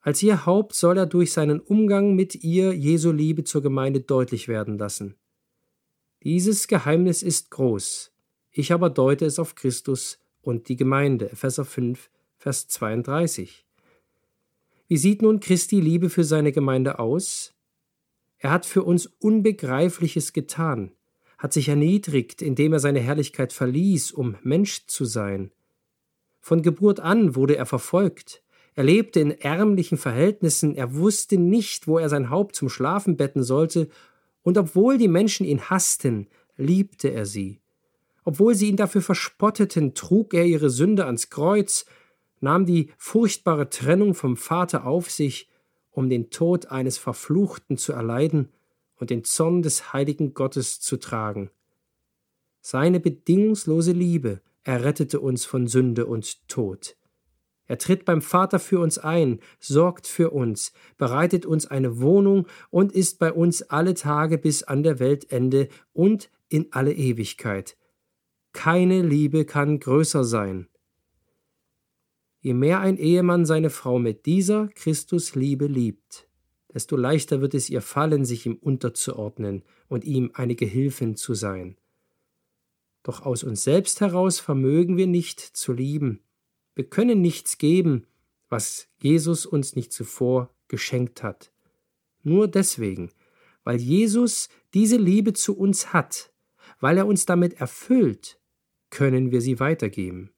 Als 0.00 0.22
ihr 0.22 0.46
Haupt 0.46 0.74
soll 0.74 0.98
er 0.98 1.06
durch 1.06 1.32
seinen 1.32 1.60
Umgang 1.60 2.14
mit 2.14 2.42
ihr 2.42 2.72
Jesu 2.72 3.12
Liebe 3.12 3.44
zur 3.44 3.62
Gemeinde 3.62 4.00
deutlich 4.00 4.48
werden 4.48 4.76
lassen. 4.76 5.16
Dieses 6.24 6.66
Geheimnis 6.66 7.22
ist 7.22 7.50
groß. 7.50 8.12
Ich 8.50 8.72
aber 8.72 8.90
deute 8.90 9.24
es 9.24 9.38
auf 9.38 9.54
Christus 9.54 10.18
und 10.40 10.68
die 10.68 10.76
Gemeinde. 10.76 11.30
Epheser 11.30 11.64
5, 11.64 12.10
Vers 12.36 12.68
32. 12.68 13.64
Wie 14.88 14.96
sieht 14.96 15.22
nun 15.22 15.40
Christi 15.40 15.80
Liebe 15.80 16.10
für 16.10 16.24
seine 16.24 16.52
Gemeinde 16.52 16.98
aus? 16.98 17.54
Er 18.38 18.50
hat 18.50 18.66
für 18.66 18.82
uns 18.82 19.06
Unbegreifliches 19.06 20.32
getan, 20.32 20.92
hat 21.42 21.52
sich 21.52 21.68
erniedrigt, 21.68 22.40
indem 22.40 22.72
er 22.72 22.78
seine 22.78 23.00
Herrlichkeit 23.00 23.52
verließ, 23.52 24.12
um 24.12 24.36
Mensch 24.44 24.86
zu 24.86 25.04
sein. 25.04 25.50
Von 26.40 26.62
Geburt 26.62 27.00
an 27.00 27.34
wurde 27.34 27.56
er 27.56 27.66
verfolgt, 27.66 28.44
er 28.76 28.84
lebte 28.84 29.18
in 29.18 29.32
ärmlichen 29.32 29.98
Verhältnissen, 29.98 30.76
er 30.76 30.94
wusste 30.94 31.38
nicht, 31.38 31.88
wo 31.88 31.98
er 31.98 32.08
sein 32.08 32.30
Haupt 32.30 32.54
zum 32.54 32.68
Schlafen 32.68 33.16
betten 33.16 33.42
sollte, 33.42 33.88
und 34.42 34.56
obwohl 34.56 34.98
die 34.98 35.08
Menschen 35.08 35.44
ihn 35.44 35.68
hassten, 35.68 36.28
liebte 36.56 37.08
er 37.08 37.26
sie. 37.26 37.60
Obwohl 38.24 38.54
sie 38.54 38.68
ihn 38.68 38.76
dafür 38.76 39.02
verspotteten, 39.02 39.94
trug 39.94 40.34
er 40.34 40.44
ihre 40.44 40.70
Sünde 40.70 41.06
ans 41.06 41.28
Kreuz, 41.28 41.86
nahm 42.38 42.66
die 42.66 42.92
furchtbare 42.98 43.68
Trennung 43.68 44.14
vom 44.14 44.36
Vater 44.36 44.86
auf 44.86 45.10
sich, 45.10 45.50
um 45.90 46.08
den 46.08 46.30
Tod 46.30 46.66
eines 46.66 46.98
Verfluchten 46.98 47.78
zu 47.78 47.92
erleiden 47.92 48.48
und 49.02 49.10
den 49.10 49.24
Zorn 49.24 49.62
des 49.62 49.92
heiligen 49.92 50.32
Gottes 50.32 50.78
zu 50.78 50.96
tragen. 50.96 51.50
Seine 52.60 53.00
bedingungslose 53.00 53.90
Liebe 53.90 54.42
errettete 54.62 55.18
uns 55.18 55.44
von 55.44 55.66
Sünde 55.66 56.06
und 56.06 56.46
Tod. 56.46 56.96
Er 57.66 57.78
tritt 57.78 58.04
beim 58.04 58.22
Vater 58.22 58.60
für 58.60 58.78
uns 58.78 58.98
ein, 58.98 59.40
sorgt 59.58 60.06
für 60.06 60.30
uns, 60.30 60.72
bereitet 60.98 61.46
uns 61.46 61.66
eine 61.66 62.00
Wohnung 62.00 62.46
und 62.70 62.92
ist 62.92 63.18
bei 63.18 63.32
uns 63.32 63.62
alle 63.62 63.94
Tage 63.94 64.38
bis 64.38 64.62
an 64.62 64.84
der 64.84 65.00
Weltende 65.00 65.68
und 65.92 66.30
in 66.48 66.68
alle 66.70 66.92
Ewigkeit. 66.92 67.76
Keine 68.52 69.02
Liebe 69.02 69.44
kann 69.44 69.80
größer 69.80 70.22
sein. 70.22 70.68
Je 72.38 72.54
mehr 72.54 72.78
ein 72.78 72.98
Ehemann 72.98 73.46
seine 73.46 73.70
Frau 73.70 73.98
mit 73.98 74.26
dieser 74.26 74.68
Christusliebe 74.68 75.66
liebt, 75.66 76.28
desto 76.74 76.96
leichter 76.96 77.40
wird 77.40 77.54
es 77.54 77.70
ihr 77.70 77.82
fallen, 77.82 78.24
sich 78.24 78.46
ihm 78.46 78.56
unterzuordnen 78.56 79.62
und 79.88 80.04
ihm 80.04 80.30
eine 80.34 80.54
Gehilfin 80.54 81.16
zu 81.16 81.34
sein. 81.34 81.76
Doch 83.02 83.26
aus 83.26 83.42
uns 83.42 83.64
selbst 83.64 84.00
heraus 84.00 84.38
vermögen 84.38 84.96
wir 84.96 85.06
nicht 85.06 85.40
zu 85.40 85.72
lieben. 85.72 86.20
Wir 86.74 86.88
können 86.88 87.20
nichts 87.20 87.58
geben, 87.58 88.06
was 88.48 88.88
Jesus 89.00 89.44
uns 89.44 89.76
nicht 89.76 89.92
zuvor 89.92 90.54
geschenkt 90.68 91.22
hat. 91.22 91.52
Nur 92.22 92.48
deswegen, 92.48 93.10
weil 93.64 93.80
Jesus 93.80 94.48
diese 94.72 94.96
Liebe 94.96 95.32
zu 95.32 95.56
uns 95.56 95.92
hat, 95.92 96.32
weil 96.80 96.96
er 96.96 97.06
uns 97.06 97.26
damit 97.26 97.54
erfüllt, 97.54 98.40
können 98.90 99.30
wir 99.30 99.40
sie 99.40 99.58
weitergeben. 99.58 100.30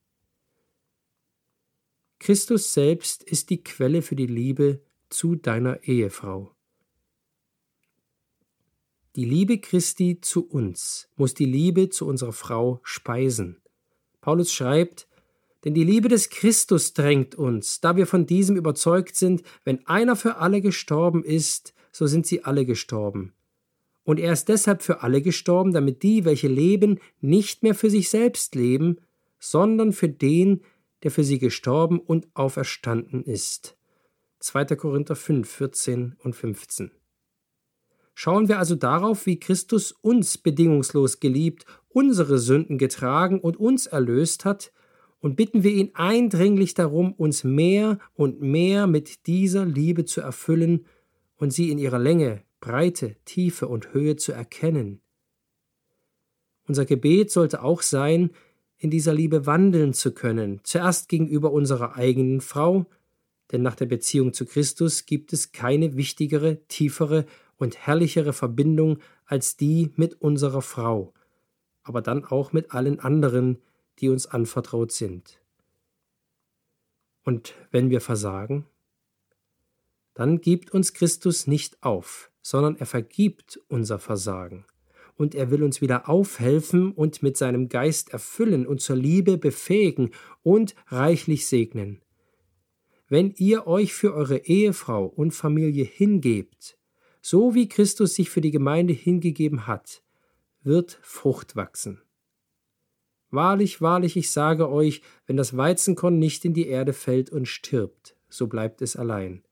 Christus 2.19 2.73
selbst 2.73 3.23
ist 3.23 3.49
die 3.49 3.63
Quelle 3.63 4.01
für 4.01 4.15
die 4.15 4.27
Liebe 4.27 4.81
zu 5.15 5.35
deiner 5.35 5.83
Ehefrau. 5.83 6.51
Die 9.15 9.25
Liebe 9.25 9.59
Christi 9.59 10.19
zu 10.19 10.45
uns 10.45 11.07
muss 11.15 11.33
die 11.33 11.45
Liebe 11.45 11.89
zu 11.89 12.05
unserer 12.05 12.33
Frau 12.33 12.81
speisen. 12.83 13.61
Paulus 14.19 14.51
schreibt, 14.51 15.07
denn 15.63 15.73
die 15.73 15.85
Liebe 15.85 16.09
des 16.09 16.29
Christus 16.29 16.93
drängt 16.93 17.33
uns, 17.33 17.79
da 17.79 17.95
wir 17.95 18.07
von 18.07 18.25
diesem 18.25 18.57
überzeugt 18.57 19.15
sind, 19.15 19.41
wenn 19.63 19.87
einer 19.87 20.17
für 20.17 20.35
alle 20.35 20.61
gestorben 20.61 21.23
ist, 21.23 21.73
so 21.93 22.07
sind 22.07 22.27
sie 22.27 22.43
alle 22.43 22.65
gestorben. 22.65 23.33
Und 24.03 24.19
er 24.19 24.33
ist 24.33 24.49
deshalb 24.49 24.83
für 24.83 25.01
alle 25.01 25.21
gestorben, 25.21 25.71
damit 25.71 26.03
die, 26.03 26.25
welche 26.25 26.49
leben, 26.49 26.99
nicht 27.21 27.63
mehr 27.63 27.73
für 27.73 27.89
sich 27.89 28.09
selbst 28.09 28.53
leben, 28.53 28.97
sondern 29.39 29.93
für 29.93 30.09
den, 30.09 30.61
der 31.03 31.11
für 31.11 31.23
sie 31.23 31.39
gestorben 31.39 31.99
und 31.99 32.27
auferstanden 32.33 33.23
ist. 33.23 33.77
2. 34.39 34.65
Korinther 34.75 35.15
5, 35.15 35.49
14 35.49 36.15
und 36.23 36.35
15. 36.35 36.91
Schauen 38.13 38.47
wir 38.47 38.59
also 38.59 38.75
darauf, 38.75 39.25
wie 39.25 39.39
Christus 39.39 39.91
uns 39.91 40.37
bedingungslos 40.37 41.19
geliebt, 41.19 41.65
unsere 41.89 42.39
Sünden 42.39 42.77
getragen 42.77 43.39
und 43.39 43.57
uns 43.57 43.87
erlöst 43.87 44.45
hat, 44.45 44.71
und 45.19 45.35
bitten 45.35 45.63
wir 45.63 45.71
ihn 45.71 45.89
eindringlich 45.95 46.75
darum, 46.75 47.11
uns 47.13 47.43
mehr 47.43 47.97
und 48.13 48.41
mehr 48.41 48.85
mit 48.85 49.25
dieser 49.25 49.65
Liebe 49.65 50.05
zu 50.05 50.21
erfüllen 50.21 50.85
und 51.37 51.51
sie 51.51 51.71
in 51.71 51.79
ihrer 51.79 51.97
Länge, 51.97 52.43
Breite, 52.59 53.15
Tiefe 53.25 53.67
und 53.67 53.91
Höhe 53.91 54.17
zu 54.17 54.33
erkennen. 54.33 55.01
Unser 56.67 56.85
Gebet 56.85 57.31
sollte 57.31 57.63
auch 57.63 57.81
sein, 57.81 58.31
in 58.77 58.91
dieser 58.91 59.15
Liebe 59.15 59.47
wandeln 59.47 59.93
zu 59.93 60.13
können, 60.13 60.61
zuerst 60.63 61.09
gegenüber 61.09 61.51
unserer 61.51 61.95
eigenen 61.95 62.39
Frau, 62.39 62.85
denn 63.51 63.61
nach 63.61 63.75
der 63.75 63.85
Beziehung 63.85 64.33
zu 64.33 64.45
Christus 64.45 65.05
gibt 65.05 65.33
es 65.33 65.51
keine 65.51 65.95
wichtigere, 65.95 66.65
tiefere 66.67 67.25
und 67.57 67.77
herrlichere 67.77 68.33
Verbindung 68.33 68.99
als 69.25 69.57
die 69.57 69.91
mit 69.95 70.21
unserer 70.21 70.61
Frau, 70.61 71.13
aber 71.83 72.01
dann 72.01 72.25
auch 72.25 72.53
mit 72.53 72.71
allen 72.71 72.99
anderen, 72.99 73.61
die 73.99 74.09
uns 74.09 74.27
anvertraut 74.27 74.91
sind. 74.91 75.39
Und 77.23 77.55
wenn 77.71 77.89
wir 77.89 78.01
versagen, 78.01 78.65
dann 80.13 80.41
gibt 80.41 80.71
uns 80.71 80.93
Christus 80.93 81.47
nicht 81.47 81.81
auf, 81.83 82.31
sondern 82.41 82.77
er 82.77 82.85
vergibt 82.85 83.59
unser 83.67 83.99
Versagen 83.99 84.65
und 85.15 85.33
er 85.33 85.49
will 85.49 85.63
uns 85.63 85.81
wieder 85.81 86.09
aufhelfen 86.09 86.91
und 86.91 87.23
mit 87.23 87.37
seinem 87.37 87.69
Geist 87.69 88.11
erfüllen 88.11 88.67
und 88.67 88.81
zur 88.81 88.95
Liebe 88.95 89.37
befähigen 89.37 90.11
und 90.43 90.75
reichlich 90.87 91.47
segnen. 91.47 92.01
Wenn 93.07 93.31
ihr 93.37 93.67
euch 93.67 93.93
für 93.93 94.13
eure 94.13 94.37
Ehefrau 94.37 95.05
und 95.05 95.31
Familie 95.31 95.83
hingebt, 95.83 96.77
so 97.21 97.53
wie 97.53 97.67
Christus 97.67 98.15
sich 98.15 98.29
für 98.29 98.41
die 98.41 98.51
Gemeinde 98.51 98.93
hingegeben 98.93 99.67
hat, 99.67 100.03
wird 100.63 100.99
Frucht 101.03 101.55
wachsen. 101.55 102.01
Wahrlich, 103.29 103.81
wahrlich, 103.81 104.15
ich 104.15 104.31
sage 104.31 104.69
euch, 104.69 105.01
wenn 105.27 105.37
das 105.37 105.55
Weizenkorn 105.55 106.17
nicht 106.17 106.45
in 106.45 106.53
die 106.53 106.67
Erde 106.67 106.93
fällt 106.93 107.29
und 107.29 107.47
stirbt, 107.47 108.15
so 108.29 108.47
bleibt 108.47 108.81
es 108.81 108.95
allein. 108.95 109.43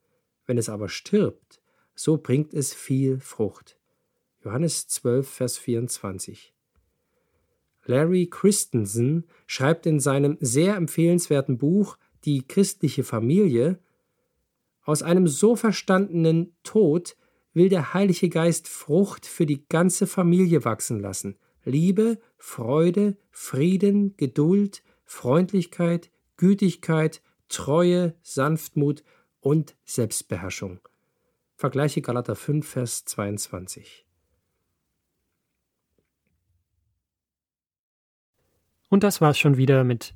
Wenn 0.45 0.57
es 0.57 0.69
aber 0.69 0.89
stirbt, 0.89 1.61
so 1.95 2.17
bringt 2.17 2.53
es 2.53 2.73
viel 2.73 3.19
Frucht. 3.19 3.77
Johannes 4.43 4.87
12, 4.87 5.29
Vers 5.29 5.57
24. 5.57 6.53
Larry 7.85 8.27
Christensen 8.27 9.25
schreibt 9.45 9.85
in 9.85 9.99
seinem 9.99 10.37
sehr 10.39 10.75
empfehlenswerten 10.75 11.57
Buch 11.57 11.97
Die 12.25 12.47
christliche 12.47 13.03
Familie, 13.03 13.79
aus 14.83 15.01
einem 15.01 15.27
so 15.27 15.55
verstandenen 15.55 16.55
Tod 16.63 17.15
will 17.53 17.69
der 17.69 17.93
Heilige 17.93 18.29
Geist 18.29 18.67
Frucht 18.67 19.25
für 19.25 19.45
die 19.45 19.65
ganze 19.67 20.07
Familie 20.07 20.65
wachsen 20.65 20.99
lassen. 20.99 21.37
Liebe, 21.63 22.19
Freude, 22.37 23.17
Frieden, 23.31 24.17
Geduld, 24.17 24.83
Freundlichkeit, 25.05 26.11
Gütigkeit, 26.37 27.21
Treue, 27.47 28.15
Sanftmut 28.21 29.03
und 29.39 29.75
Selbstbeherrschung. 29.85 30.79
Vergleiche 31.55 32.01
Galater 32.01 32.35
5, 32.35 32.67
Vers 32.67 33.05
22. 33.05 34.05
Und 38.89 39.03
das 39.03 39.21
war's 39.21 39.39
schon 39.39 39.57
wieder 39.57 39.83
mit 39.83 40.15